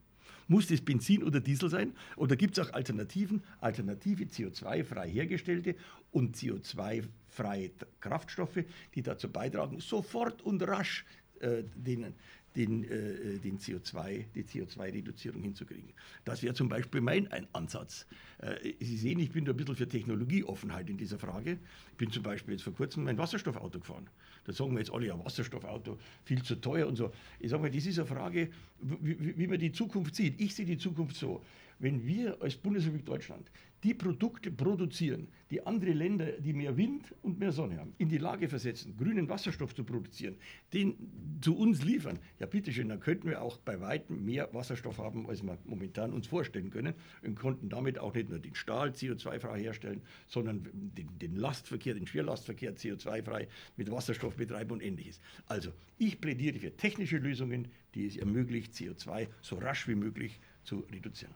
Muss 0.47 0.67
das 0.67 0.81
Benzin 0.81 1.23
oder 1.23 1.41
Diesel 1.41 1.71
sein? 1.71 1.95
Oder 2.17 2.37
gibt 2.37 2.59
es 2.59 2.67
auch 2.67 2.73
Alternativen? 2.75 3.43
Alternative 3.61 4.25
CO2-frei 4.25 5.09
hergestellte 5.09 5.75
und 6.13 6.37
CO2-freie 6.37 7.71
Kraftstoffe, 8.01 8.65
die 8.95 9.03
dazu 9.03 9.31
beitragen, 9.31 9.81
sofort 9.81 10.43
und 10.43 10.63
rasch 10.63 11.07
äh, 11.41 11.63
den, 11.75 12.15
den, 12.57 12.85
äh, 12.85 13.39
den 13.39 13.59
CO2, 13.59 14.25
die 14.35 14.45
CO2-Reduzierung 14.45 15.43
hinzukriegen. 15.43 15.93
Das 16.25 16.43
wäre 16.43 16.55
zum 16.55 16.69
Beispiel 16.69 17.01
mein 17.01 17.31
ein 17.33 17.47
Ansatz. 17.53 18.07
Äh, 18.39 18.75
Sie 18.81 18.97
sehen, 18.97 19.19
ich 19.19 19.33
bin 19.33 19.45
da 19.45 19.53
ein 19.53 19.57
bisschen 19.57 19.77
für 19.77 19.89
Technologieoffenheit 19.89 20.89
in 20.89 20.97
dieser 20.97 21.19
Frage. 21.19 21.59
Ich 21.91 21.97
bin 21.97 22.11
zum 22.11 22.23
Beispiel 22.23 22.55
jetzt 22.55 22.63
vor 22.63 22.75
kurzem 22.75 23.05
mein 23.05 23.19
Wasserstoffauto 23.19 23.81
gefahren. 23.81 24.09
Da 24.45 24.53
sagen 24.53 24.73
wir 24.73 24.79
jetzt 24.79 24.93
alle, 24.93 25.07
ja, 25.07 25.25
Wasserstoffauto, 25.25 25.99
viel 26.25 26.43
zu 26.43 26.57
teuer 26.57 26.87
und 26.87 26.97
so. 26.97 27.13
Ich 27.41 27.51
sage 27.51 27.63
mal, 27.63 27.71
das 27.71 27.87
ist 27.87 27.99
eine 27.99 28.07
Frage, 28.07 28.51
wie, 28.81 29.37
wie 29.37 29.47
man 29.47 29.59
die 29.59 29.73
Zukunft 29.73 30.15
sieht. 30.15 30.41
Ich 30.41 30.55
sehe 30.55 30.67
die 30.67 30.79
Zukunft 30.79 31.17
so. 31.17 31.43
Wenn 31.81 32.07
wir 32.07 32.41
als 32.41 32.55
Bundesrepublik 32.57 33.05
Deutschland 33.05 33.51
die 33.85 33.93
Produkte 33.93 34.51
produzieren, 34.51 35.29
die 35.51 35.65
andere 35.67 35.93
Länder, 35.93 36.33
die 36.33 36.55
mehr 36.55 36.75
Wind 36.79 37.15
und 37.21 37.39
mehr 37.39 37.53
Sonne 37.53 37.79
haben, 37.79 37.95
in 37.99 38.09
die 38.09 38.17
Lage 38.17 38.49
versetzen, 38.49 38.97
grünen 38.97 39.29
Wasserstoff 39.29 39.75
zu 39.75 39.85
produzieren, 39.85 40.37
den 40.73 41.39
zu 41.43 41.55
uns 41.55 41.85
liefern, 41.85 42.19
ja 42.41 42.47
bitteschön, 42.47 42.89
dann 42.89 42.99
könnten 42.99 43.29
wir 43.29 43.43
auch 43.43 43.59
bei 43.59 43.81
weitem 43.81 44.25
mehr 44.25 44.49
Wasserstoff 44.55 44.97
haben, 44.99 45.29
als 45.29 45.43
wir 45.43 45.59
momentan 45.67 46.15
uns 46.15 46.27
vorstellen 46.27 46.71
können 46.71 46.95
und 47.23 47.39
konnten 47.39 47.69
damit 47.69 47.99
auch 47.99 48.15
nicht 48.15 48.31
nur 48.31 48.39
den 48.39 48.55
Stahl 48.55 48.89
CO2-frei 48.89 49.61
herstellen, 49.61 50.01
sondern 50.29 50.67
den, 50.73 51.19
den 51.19 51.37
Lastverkehr, 51.37 51.93
den 51.93 52.07
Schwerlastverkehr 52.07 52.75
CO2-frei 52.75 53.49
mit 53.77 53.91
Wasserstoff 53.91 54.37
betreiben 54.37 54.73
und 54.73 54.83
ähnliches. 54.83 55.21
Also 55.47 55.73
ich 55.99 56.23
plädiere 56.23 56.59
für 56.59 56.75
technische 56.75 57.19
Lösungen, 57.19 57.69
die 57.95 58.07
es 58.07 58.17
ermöglicht, 58.17 58.73
CO2 58.73 59.29
so 59.43 59.57
rasch 59.57 59.87
wie 59.89 59.95
möglich 59.95 60.41
zu 60.63 60.81
reduzieren. 60.91 61.35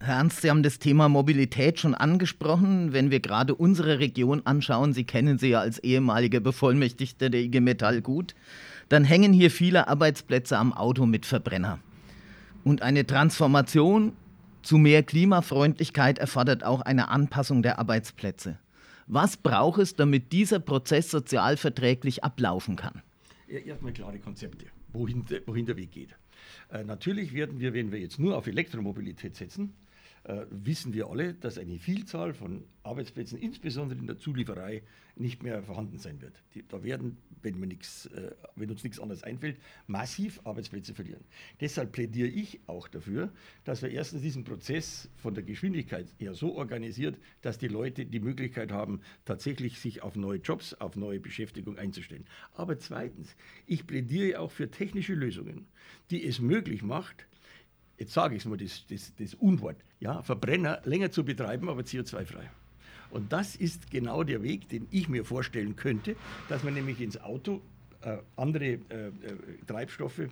Herr 0.00 0.18
Ernst, 0.18 0.42
Sie 0.42 0.50
haben 0.50 0.62
das 0.62 0.78
Thema 0.78 1.08
Mobilität 1.08 1.80
schon 1.80 1.94
angesprochen. 1.94 2.92
Wenn 2.92 3.10
wir 3.10 3.18
gerade 3.18 3.54
unsere 3.54 3.98
Region 3.98 4.42
anschauen, 4.46 4.92
Sie 4.92 5.02
kennen 5.02 5.38
sie 5.38 5.48
ja 5.48 5.60
als 5.60 5.80
ehemalige 5.80 6.40
Bevollmächtigte 6.40 7.30
der 7.30 7.40
IG 7.40 7.60
Metall 7.60 8.00
gut, 8.00 8.36
dann 8.88 9.02
hängen 9.02 9.32
hier 9.32 9.50
viele 9.50 9.88
Arbeitsplätze 9.88 10.56
am 10.56 10.72
Auto 10.72 11.04
mit 11.04 11.26
Verbrenner. 11.26 11.80
Und 12.62 12.80
eine 12.82 13.06
Transformation 13.06 14.12
zu 14.62 14.78
mehr 14.78 15.02
Klimafreundlichkeit 15.02 16.18
erfordert 16.18 16.62
auch 16.62 16.80
eine 16.82 17.08
Anpassung 17.08 17.62
der 17.62 17.80
Arbeitsplätze. 17.80 18.58
Was 19.08 19.36
braucht 19.36 19.80
es, 19.80 19.96
damit 19.96 20.32
dieser 20.32 20.60
Prozess 20.60 21.10
sozialverträglich 21.10 22.22
ablaufen 22.22 22.76
kann? 22.76 23.02
Erstmal 23.48 23.92
klare 23.92 24.20
Konzepte, 24.20 24.66
wohin, 24.92 25.24
wohin 25.46 25.66
der 25.66 25.76
Weg 25.76 25.90
geht. 25.90 26.10
Äh, 26.70 26.84
natürlich 26.84 27.32
werden 27.32 27.58
wir, 27.58 27.72
wenn 27.72 27.90
wir 27.90 27.98
jetzt 27.98 28.20
nur 28.20 28.36
auf 28.36 28.46
Elektromobilität 28.46 29.34
setzen, 29.34 29.72
äh, 30.24 30.46
wissen 30.50 30.92
wir 30.92 31.08
alle, 31.08 31.34
dass 31.34 31.58
eine 31.58 31.78
Vielzahl 31.78 32.34
von 32.34 32.64
Arbeitsplätzen, 32.82 33.38
insbesondere 33.38 33.98
in 33.98 34.06
der 34.06 34.18
Zulieferei, 34.18 34.82
nicht 35.16 35.42
mehr 35.42 35.62
vorhanden 35.62 35.98
sein 35.98 36.20
wird. 36.20 36.34
Die, 36.54 36.66
da 36.66 36.82
werden, 36.82 37.18
wenn, 37.42 37.58
nix, 37.60 38.06
äh, 38.06 38.30
wenn, 38.56 38.70
uns 38.70 38.84
nichts 38.84 39.00
anderes 39.00 39.22
einfällt, 39.22 39.58
massiv 39.86 40.40
Arbeitsplätze 40.44 40.94
verlieren. 40.94 41.24
Deshalb 41.60 41.92
plädiere 41.92 42.28
ich 42.28 42.60
auch 42.66 42.88
dafür, 42.88 43.32
dass 43.64 43.82
wir 43.82 43.90
erstens 43.90 44.22
diesen 44.22 44.44
Prozess 44.44 45.08
von 45.16 45.34
der 45.34 45.42
Geschwindigkeit 45.42 46.06
her 46.18 46.34
so 46.34 46.54
organisiert, 46.54 47.18
dass 47.42 47.58
die 47.58 47.68
Leute 47.68 48.06
die 48.06 48.20
Möglichkeit 48.20 48.72
haben, 48.72 49.00
tatsächlich 49.24 49.78
sich 49.78 50.02
auf 50.02 50.16
neue 50.16 50.38
Jobs, 50.38 50.74
auf 50.74 50.96
neue 50.96 51.20
Beschäftigung 51.20 51.78
einzustellen. 51.78 52.26
Aber 52.54 52.78
zweitens, 52.78 53.34
ich 53.66 53.86
plädiere 53.86 54.40
auch 54.40 54.50
für 54.50 54.70
technische 54.70 55.14
Lösungen, 55.14 55.66
die 56.10 56.24
es 56.24 56.40
möglich 56.40 56.82
macht, 56.82 57.27
jetzt 57.98 58.12
sage 58.12 58.36
ich 58.36 58.42
es 58.42 58.48
mal, 58.48 58.56
das, 58.56 58.84
das, 58.88 59.12
das 59.16 59.34
Unwort, 59.34 59.76
ja, 60.00 60.22
Verbrenner 60.22 60.80
länger 60.84 61.10
zu 61.10 61.24
betreiben, 61.24 61.68
aber 61.68 61.82
CO2-frei. 61.82 62.50
Und 63.10 63.32
das 63.32 63.56
ist 63.56 63.90
genau 63.90 64.22
der 64.22 64.42
Weg, 64.42 64.68
den 64.68 64.86
ich 64.90 65.08
mir 65.08 65.24
vorstellen 65.24 65.76
könnte, 65.76 66.16
dass 66.48 66.62
man 66.62 66.74
nämlich 66.74 67.00
ins 67.00 67.18
Auto 67.20 67.60
äh, 68.02 68.18
andere 68.36 68.64
äh, 68.64 68.76
äh 68.78 69.10
Treibstoffe, 69.66 70.28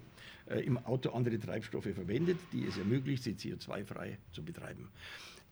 äh, 0.46 0.60
im 0.60 0.78
Auto 0.78 1.10
andere 1.10 1.38
Treibstoffe 1.38 1.88
verwendet, 1.94 2.38
die 2.52 2.66
es 2.66 2.76
ermöglicht, 2.76 3.22
sie 3.24 3.32
CO2-frei 3.32 4.18
zu 4.32 4.42
betreiben 4.42 4.88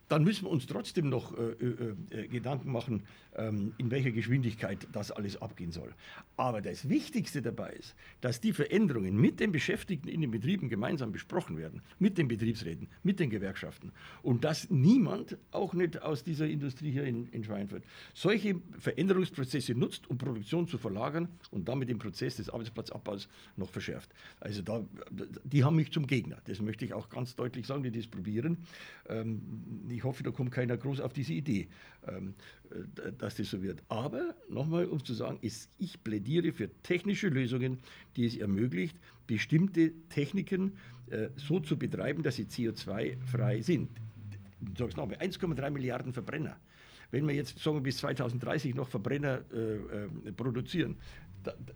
dann 0.07 0.23
müssen 0.23 0.45
wir 0.45 0.51
uns 0.51 0.67
trotzdem 0.67 1.09
noch 1.09 1.35
äh, 1.37 1.51
äh, 1.51 1.95
äh, 2.11 2.27
Gedanken 2.27 2.71
machen, 2.71 3.03
ähm, 3.35 3.73
in 3.77 3.91
welcher 3.91 4.11
Geschwindigkeit 4.11 4.87
das 4.91 5.11
alles 5.11 5.41
abgehen 5.41 5.71
soll. 5.71 5.93
Aber 6.37 6.61
das 6.61 6.89
Wichtigste 6.89 7.41
dabei 7.41 7.71
ist, 7.73 7.95
dass 8.21 8.41
die 8.41 8.53
Veränderungen 8.53 9.19
mit 9.19 9.39
den 9.39 9.51
Beschäftigten 9.51 10.07
in 10.07 10.21
den 10.21 10.31
Betrieben 10.31 10.69
gemeinsam 10.69 11.11
besprochen 11.11 11.57
werden, 11.57 11.81
mit 11.99 12.17
den 12.17 12.27
Betriebsräten, 12.27 12.87
mit 13.03 13.19
den 13.19 13.29
Gewerkschaften 13.29 13.91
und 14.21 14.43
dass 14.43 14.69
niemand, 14.69 15.37
auch 15.51 15.73
nicht 15.73 16.01
aus 16.01 16.23
dieser 16.23 16.47
Industrie 16.47 16.91
hier 16.91 17.05
in, 17.05 17.27
in 17.27 17.43
Schweinfurt, 17.43 17.83
solche 18.13 18.61
Veränderungsprozesse 18.79 19.73
nutzt, 19.73 20.09
um 20.09 20.17
Produktion 20.17 20.67
zu 20.67 20.77
verlagern 20.77 21.29
und 21.51 21.67
damit 21.67 21.89
den 21.89 21.97
Prozess 21.97 22.35
des 22.35 22.49
Arbeitsplatzabbaus 22.49 23.27
noch 23.57 23.69
verschärft. 23.69 24.11
Also 24.39 24.61
da, 24.61 24.85
die 25.43 25.63
haben 25.63 25.75
mich 25.75 25.91
zum 25.91 26.07
Gegner. 26.07 26.37
Das 26.45 26.61
möchte 26.61 26.85
ich 26.85 26.93
auch 26.93 27.09
ganz 27.09 27.35
deutlich 27.35 27.65
sagen, 27.65 27.83
die 27.83 27.91
das 27.91 28.07
probieren. 28.07 28.57
Ähm, 29.09 29.41
ich 29.95 30.03
hoffe, 30.03 30.23
da 30.23 30.31
kommt 30.31 30.51
keiner 30.51 30.77
groß 30.77 30.99
auf 30.99 31.13
diese 31.13 31.33
Idee, 31.33 31.67
ähm, 32.07 32.33
äh, 32.71 33.11
dass 33.17 33.35
das 33.35 33.49
so 33.49 33.61
wird. 33.61 33.81
Aber 33.89 34.35
nochmal, 34.49 34.85
um 34.85 35.03
zu 35.03 35.13
sagen, 35.13 35.39
ich 35.41 36.03
plädiere 36.03 36.51
für 36.51 36.69
technische 36.83 37.29
Lösungen, 37.29 37.79
die 38.15 38.25
es 38.25 38.37
ermöglicht, 38.37 38.97
bestimmte 39.27 39.91
Techniken 40.09 40.73
äh, 41.09 41.29
so 41.35 41.59
zu 41.59 41.77
betreiben, 41.77 42.23
dass 42.23 42.35
sie 42.35 42.43
CO2-frei 42.43 43.61
sind. 43.61 43.89
Ich 44.61 44.77
sage 44.77 44.91
es 44.91 44.97
nochmal, 44.97 45.17
1,3 45.17 45.69
Milliarden 45.69 46.13
Verbrenner. 46.13 46.57
Wenn 47.11 47.27
wir 47.27 47.35
jetzt 47.35 47.59
sagen 47.59 47.77
wir, 47.77 47.81
bis 47.83 47.97
2030 47.97 48.75
noch 48.75 48.89
Verbrenner 48.89 49.41
äh, 49.53 50.27
äh, 50.27 50.31
produzieren, 50.35 50.97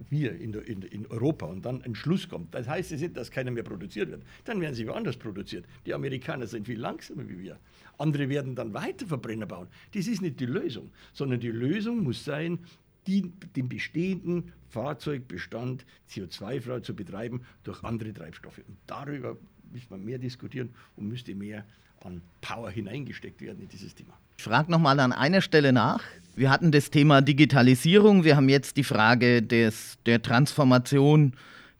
wir 0.10 0.40
in, 0.40 0.54
in, 0.54 0.82
in, 0.82 1.08
Europa 1.08 1.46
und 1.46 1.64
dann 1.66 1.82
ein 1.84 1.96
Schluss 1.96 2.28
kommt, 2.28 2.54
das 2.54 2.68
heißt 2.68 2.92
es 2.92 3.02
nicht, 3.02 3.18
dass 3.18 3.32
keiner 3.32 3.52
mehr 3.52 3.64
produziert 3.64 4.10
wird, 4.10 4.24
dann 4.46 4.62
werden 4.62 4.76
sie 4.76 4.88
woanders 4.88 5.18
produziert. 5.18 5.66
Die 5.86 5.94
Amerikaner 5.94 6.48
sind 6.48 6.66
viel 6.66 6.80
langsamer 6.80 7.28
wie 7.28 7.40
wir. 7.40 7.60
Andere 7.98 8.30
werden 8.30 8.56
dann 8.56 8.74
weiter 8.74 9.06
Verbrenner 9.06 9.46
bauen. 9.46 9.68
Das 9.94 10.08
ist 10.08 10.22
nicht 10.22 10.40
die 10.40 10.46
Lösung, 10.46 10.92
sondern 11.14 11.40
die 11.40 11.52
Lösung 11.52 12.04
muss 12.04 12.24
sein, 12.24 12.60
die, 13.08 13.32
den 13.56 13.70
bestehenden 13.70 14.52
Fahrzeugbestand 14.70 15.86
CO2-frei 16.10 16.82
zu 16.82 16.96
betreiben 16.96 17.42
durch 17.64 17.84
andere 17.84 18.14
Treibstoffe. 18.14 18.60
Und 18.60 18.78
darüber 18.88 19.38
müsste 19.72 19.92
man 19.92 20.04
mehr 20.04 20.18
diskutieren 20.18 20.70
und 20.96 21.08
müsste 21.08 21.36
mehr 21.36 21.64
an 22.04 22.22
Power 22.42 22.70
hineingesteckt 22.70 23.42
werden 23.42 23.62
in 23.62 23.70
dieses 23.70 23.94
Thema. 23.96 24.14
Ich 24.38 24.44
frage 24.44 24.72
nochmal 24.72 25.00
an 25.00 25.12
einer 25.12 25.42
Stelle 25.42 25.74
nach. 25.74 26.02
Wir 26.36 26.50
hatten 26.50 26.72
das 26.72 26.92
Thema 26.92 27.22
Digitalisierung, 27.22 28.24
wir 28.24 28.38
haben 28.38 28.48
jetzt 28.48 28.78
die 28.78 28.86
Frage 28.86 29.44
des, 29.44 29.98
der 30.06 30.22
Transformation 30.22 31.34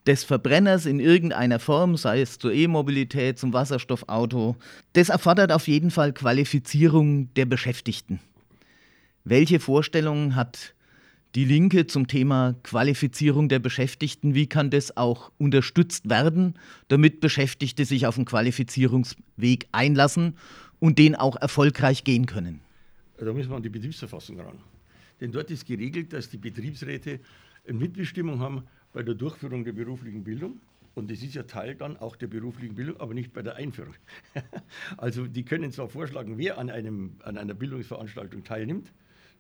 des 0.06 0.24
Verbrenners 0.24 0.86
in 0.86 1.00
irgendeiner 1.00 1.60
Form, 1.60 1.96
sei 1.96 2.22
es 2.22 2.40
zur 2.40 2.52
E-Mobilität, 2.52 3.40
zum 3.40 3.54
Wasserstoffauto. 3.54 4.56
Das 4.94 5.10
erfordert 5.10 5.52
auf 5.52 5.68
jeden 5.68 5.92
Fall 5.92 6.14
Qualifizierung 6.14 7.34
der 7.36 7.46
Beschäftigten. 7.46 8.20
Welche 9.24 9.60
Vorstellungen 9.60 10.36
hat 10.36 10.74
die 11.36 11.46
Linke 11.46 11.86
zum 11.86 12.08
Thema 12.08 12.56
Qualifizierung 12.64 13.50
der 13.50 13.60
Beschäftigten? 13.60 14.34
Wie 14.34 14.48
kann 14.48 14.70
das 14.70 14.98
auch 14.98 15.32
unterstützt 15.38 16.10
werden, 16.10 16.56
damit 16.88 17.20
Beschäftigte 17.20 17.86
sich 17.86 18.08
auf 18.08 18.16
den 18.16 18.26
Qualifizierungsweg 18.26 19.68
einlassen 19.72 20.38
und 20.80 20.98
den 20.98 21.16
auch 21.16 21.36
erfolgreich 21.36 22.04
gehen 22.04 22.26
können? 22.26 22.62
Da 23.18 23.34
müssen 23.34 23.50
wir 23.50 23.58
an 23.58 23.64
die 23.64 23.70
Betriebsverfassung 23.70 24.40
ran. 24.40 24.60
Denn 25.20 25.32
dort 25.32 25.52
ist 25.52 25.66
geregelt, 25.66 26.14
dass 26.14 26.30
die 26.30 26.38
Betriebsräte 26.38 27.20
Mitbestimmung 27.68 28.40
haben 28.40 28.64
bei 28.94 29.04
der 29.04 29.16
Durchführung 29.16 29.64
der 29.64 29.74
beruflichen 29.74 30.24
Bildung. 30.24 30.60
Und 30.96 31.12
das 31.12 31.22
ist 31.22 31.36
ja 31.36 31.44
Teil 31.44 31.76
dann 31.76 31.98
auch 31.98 32.16
der 32.16 32.28
beruflichen 32.28 32.76
Bildung, 32.76 33.00
aber 33.00 33.14
nicht 33.14 33.32
bei 33.32 33.42
der 33.42 33.56
Einführung. 33.56 33.94
also 34.98 35.28
die 35.28 35.44
können 35.44 35.72
zwar 35.72 35.88
vorschlagen, 35.88 36.38
wer 36.38 36.58
an, 36.58 36.70
einem, 36.70 37.18
an 37.24 37.38
einer 37.38 37.54
Bildungsveranstaltung 37.54 38.44
teilnimmt, 38.44 38.92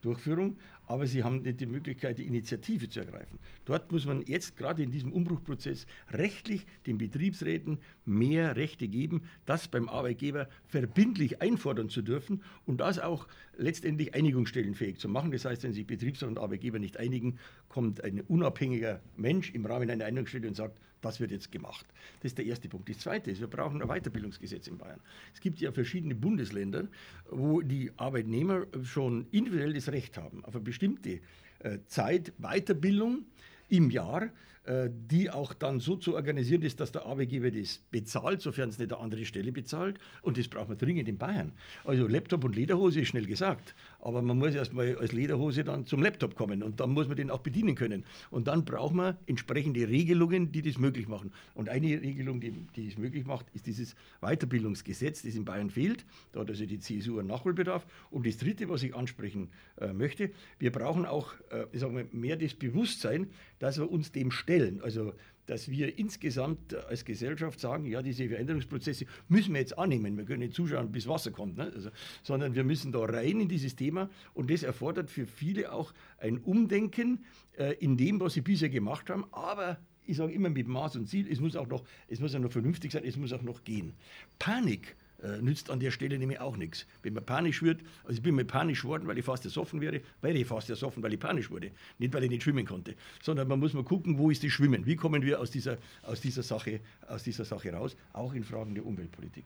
Durchführung, 0.01 0.57
aber 0.89 1.05
sie 1.05 1.23
haben 1.23 1.43
nicht 1.43 1.59
die 1.59 1.67
Möglichkeit, 1.67 2.17
die 2.17 2.25
Initiative 2.25 2.89
zu 2.89 3.01
ergreifen. 3.01 3.37
Dort 3.65 3.91
muss 3.91 4.07
man 4.07 4.23
jetzt 4.23 4.57
gerade 4.57 4.81
in 4.81 4.89
diesem 4.89 5.13
Umbruchprozess 5.13 5.85
rechtlich 6.11 6.65
den 6.87 6.97
Betriebsräten 6.97 7.77
mehr 8.05 8.55
Rechte 8.55 8.87
geben, 8.87 9.21
das 9.45 9.67
beim 9.67 9.87
Arbeitgeber 9.87 10.49
verbindlich 10.65 11.43
einfordern 11.43 11.89
zu 11.89 12.01
dürfen 12.01 12.41
und 12.65 12.81
das 12.81 12.97
auch 12.97 13.27
letztendlich 13.55 14.15
einigungsstellenfähig 14.15 14.97
zu 14.97 15.07
machen. 15.09 15.31
Das 15.31 15.45
heißt, 15.45 15.61
wenn 15.61 15.73
sich 15.73 15.85
Betriebsrat 15.85 16.27
und 16.27 16.39
Arbeitgeber 16.39 16.79
nicht 16.79 16.97
einigen, 16.97 17.37
kommt 17.67 18.03
ein 18.03 18.21
unabhängiger 18.21 18.99
Mensch 19.15 19.51
im 19.51 19.67
Rahmen 19.67 19.91
einer 19.91 20.05
Einigungsstelle 20.05 20.47
und 20.47 20.55
sagt, 20.55 20.79
Das 21.01 21.19
wird 21.19 21.31
jetzt 21.31 21.51
gemacht. 21.51 21.85
Das 22.21 22.31
ist 22.31 22.37
der 22.37 22.45
erste 22.45 22.67
Punkt. 22.67 22.89
Das 22.89 22.99
zweite 22.99 23.31
ist, 23.31 23.39
wir 23.39 23.47
brauchen 23.47 23.81
ein 23.81 23.87
Weiterbildungsgesetz 23.87 24.67
in 24.67 24.77
Bayern. 24.77 24.99
Es 25.33 25.39
gibt 25.39 25.59
ja 25.59 25.71
verschiedene 25.71 26.13
Bundesländer, 26.13 26.87
wo 27.29 27.61
die 27.61 27.91
Arbeitnehmer 27.95 28.65
schon 28.83 29.25
individuell 29.31 29.73
das 29.73 29.89
Recht 29.89 30.17
haben 30.17 30.43
auf 30.43 30.55
eine 30.55 30.63
bestimmte 30.79 31.19
äh, 31.59 31.79
Zeit 31.87 32.31
Weiterbildung 32.37 33.25
im 33.67 33.91
Jahr 33.91 34.29
die 34.67 35.29
auch 35.29 35.53
dann 35.53 35.79
so 35.79 35.95
zu 35.95 36.15
organisieren 36.15 36.61
ist, 36.61 36.79
dass 36.79 36.91
der 36.91 37.05
Arbeitgeber 37.05 37.49
das 37.49 37.79
bezahlt, 37.89 38.41
sofern 38.41 38.69
es 38.69 38.77
nicht 38.77 38.93
eine 38.93 39.01
andere 39.01 39.25
Stelle 39.25 39.51
bezahlt. 39.51 39.99
Und 40.21 40.37
das 40.37 40.47
braucht 40.47 40.69
man 40.69 40.77
dringend 40.77 41.07
in 41.07 41.17
Bayern. 41.17 41.53
Also 41.85 42.07
Laptop 42.07 42.43
und 42.43 42.55
Lederhose 42.55 43.01
ist 43.01 43.07
schnell 43.07 43.25
gesagt. 43.25 43.73
Aber 43.99 44.21
man 44.21 44.37
muss 44.37 44.53
erst 44.53 44.73
mal 44.73 44.95
als 44.97 45.11
Lederhose 45.11 45.63
dann 45.63 45.85
zum 45.85 46.03
Laptop 46.03 46.35
kommen 46.35 46.61
und 46.61 46.79
dann 46.79 46.91
muss 46.91 47.07
man 47.07 47.17
den 47.17 47.31
auch 47.31 47.39
bedienen 47.39 47.75
können. 47.75 48.05
Und 48.29 48.47
dann 48.47 48.65
braucht 48.65 48.93
man 48.93 49.17
entsprechende 49.25 49.87
Regelungen, 49.87 50.51
die 50.51 50.61
das 50.61 50.77
möglich 50.77 51.07
machen. 51.07 51.31
Und 51.55 51.69
eine 51.69 51.87
Regelung, 51.87 52.39
die, 52.39 52.51
die 52.75 52.87
es 52.87 52.97
möglich 52.97 53.25
macht, 53.25 53.47
ist 53.53 53.65
dieses 53.65 53.95
Weiterbildungsgesetz, 54.21 55.23
das 55.23 55.35
in 55.35 55.45
Bayern 55.45 55.69
fehlt. 55.69 56.05
Da 56.31 56.41
hat 56.41 56.49
also 56.49 56.65
die 56.65 56.79
CSU 56.79 57.19
einen 57.19 57.27
Nachholbedarf. 57.27 57.87
Und 58.11 58.27
das 58.27 58.37
Dritte, 58.37 58.69
was 58.69 58.83
ich 58.83 58.93
ansprechen 58.93 59.49
äh, 59.79 59.93
möchte, 59.93 60.31
wir 60.59 60.71
brauchen 60.71 61.05
auch 61.05 61.33
äh, 61.49 61.65
sagen 61.77 61.95
wir, 61.95 62.07
mehr 62.11 62.37
das 62.37 62.53
Bewusstsein, 62.53 63.27
dass 63.59 63.77
wir 63.77 63.89
uns 63.89 64.11
dem 64.11 64.31
stellen 64.31 64.48
stellen. 64.49 64.81
Also, 64.81 65.13
dass 65.45 65.69
wir 65.69 65.97
insgesamt 65.97 66.75
als 66.75 67.05
Gesellschaft 67.05 67.59
sagen, 67.59 67.85
ja, 67.85 68.01
diese 68.01 68.27
Veränderungsprozesse 68.27 69.05
müssen 69.27 69.53
wir 69.53 69.61
jetzt 69.61 69.77
annehmen. 69.77 70.17
Wir 70.17 70.25
können 70.25 70.39
nicht 70.39 70.53
zuschauen, 70.53 70.91
bis 70.91 71.07
Wasser 71.07 71.31
kommt, 71.31 71.57
ne? 71.57 71.71
also, 71.73 71.89
sondern 72.23 72.55
wir 72.55 72.63
müssen 72.63 72.91
da 72.91 72.99
rein 72.99 73.39
in 73.39 73.47
dieses 73.47 73.75
Thema. 73.75 74.09
Und 74.33 74.49
das 74.51 74.63
erfordert 74.63 75.09
für 75.09 75.25
viele 75.25 75.71
auch 75.71 75.93
ein 76.17 76.39
Umdenken 76.39 77.25
äh, 77.57 77.73
in 77.79 77.97
dem, 77.97 78.19
was 78.19 78.33
sie 78.33 78.41
bisher 78.41 78.69
gemacht 78.69 79.09
haben. 79.09 79.25
Aber 79.31 79.79
ich 80.05 80.17
sage 80.17 80.33
immer 80.33 80.49
mit 80.49 80.67
Maß 80.67 80.95
und 80.95 81.07
Ziel, 81.07 81.27
es 81.31 81.39
muss 81.39 81.55
auch 81.55 81.67
noch, 81.67 81.83
es 82.07 82.19
muss 82.19 82.33
auch 82.33 82.39
noch 82.39 82.51
vernünftig 82.51 82.91
sein, 82.91 83.03
es 83.05 83.17
muss 83.17 83.33
auch 83.33 83.43
noch 83.43 83.63
gehen. 83.63 83.93
Panik 84.39 84.95
nützt 85.41 85.69
an 85.69 85.79
der 85.79 85.91
Stelle 85.91 86.17
nämlich 86.17 86.39
auch 86.39 86.57
nichts. 86.57 86.85
Wenn 87.03 87.13
man 87.13 87.25
panisch 87.25 87.61
wird, 87.61 87.81
also 88.03 88.13
ich 88.13 88.21
bin 88.21 88.35
mir 88.35 88.45
panisch 88.45 88.81
geworden, 88.81 89.07
weil 89.07 89.17
ich 89.17 89.25
fast 89.25 89.45
ersoffen 89.45 89.81
wäre, 89.81 90.01
wäre 90.21 90.37
ich 90.37 90.47
fast 90.47 90.69
ersoffen, 90.69 91.03
weil 91.03 91.13
ich 91.13 91.19
panisch 91.19 91.49
wurde. 91.51 91.71
Nicht, 91.97 92.13
weil 92.13 92.23
ich 92.23 92.29
nicht 92.29 92.43
schwimmen 92.43 92.65
konnte, 92.65 92.95
sondern 93.21 93.47
man 93.47 93.59
muss 93.59 93.73
mal 93.73 93.83
gucken, 93.83 94.17
wo 94.17 94.29
ist 94.29 94.43
das 94.43 94.51
Schwimmen? 94.51 94.85
Wie 94.85 94.95
kommen 94.95 95.21
wir 95.21 95.39
aus 95.39 95.51
dieser, 95.51 95.77
aus 96.03 96.21
dieser, 96.21 96.43
Sache, 96.43 96.79
aus 97.07 97.23
dieser 97.23 97.45
Sache 97.45 97.71
raus? 97.73 97.95
Auch 98.13 98.33
in 98.33 98.43
Fragen 98.43 98.75
der 98.75 98.85
Umweltpolitik. 98.85 99.45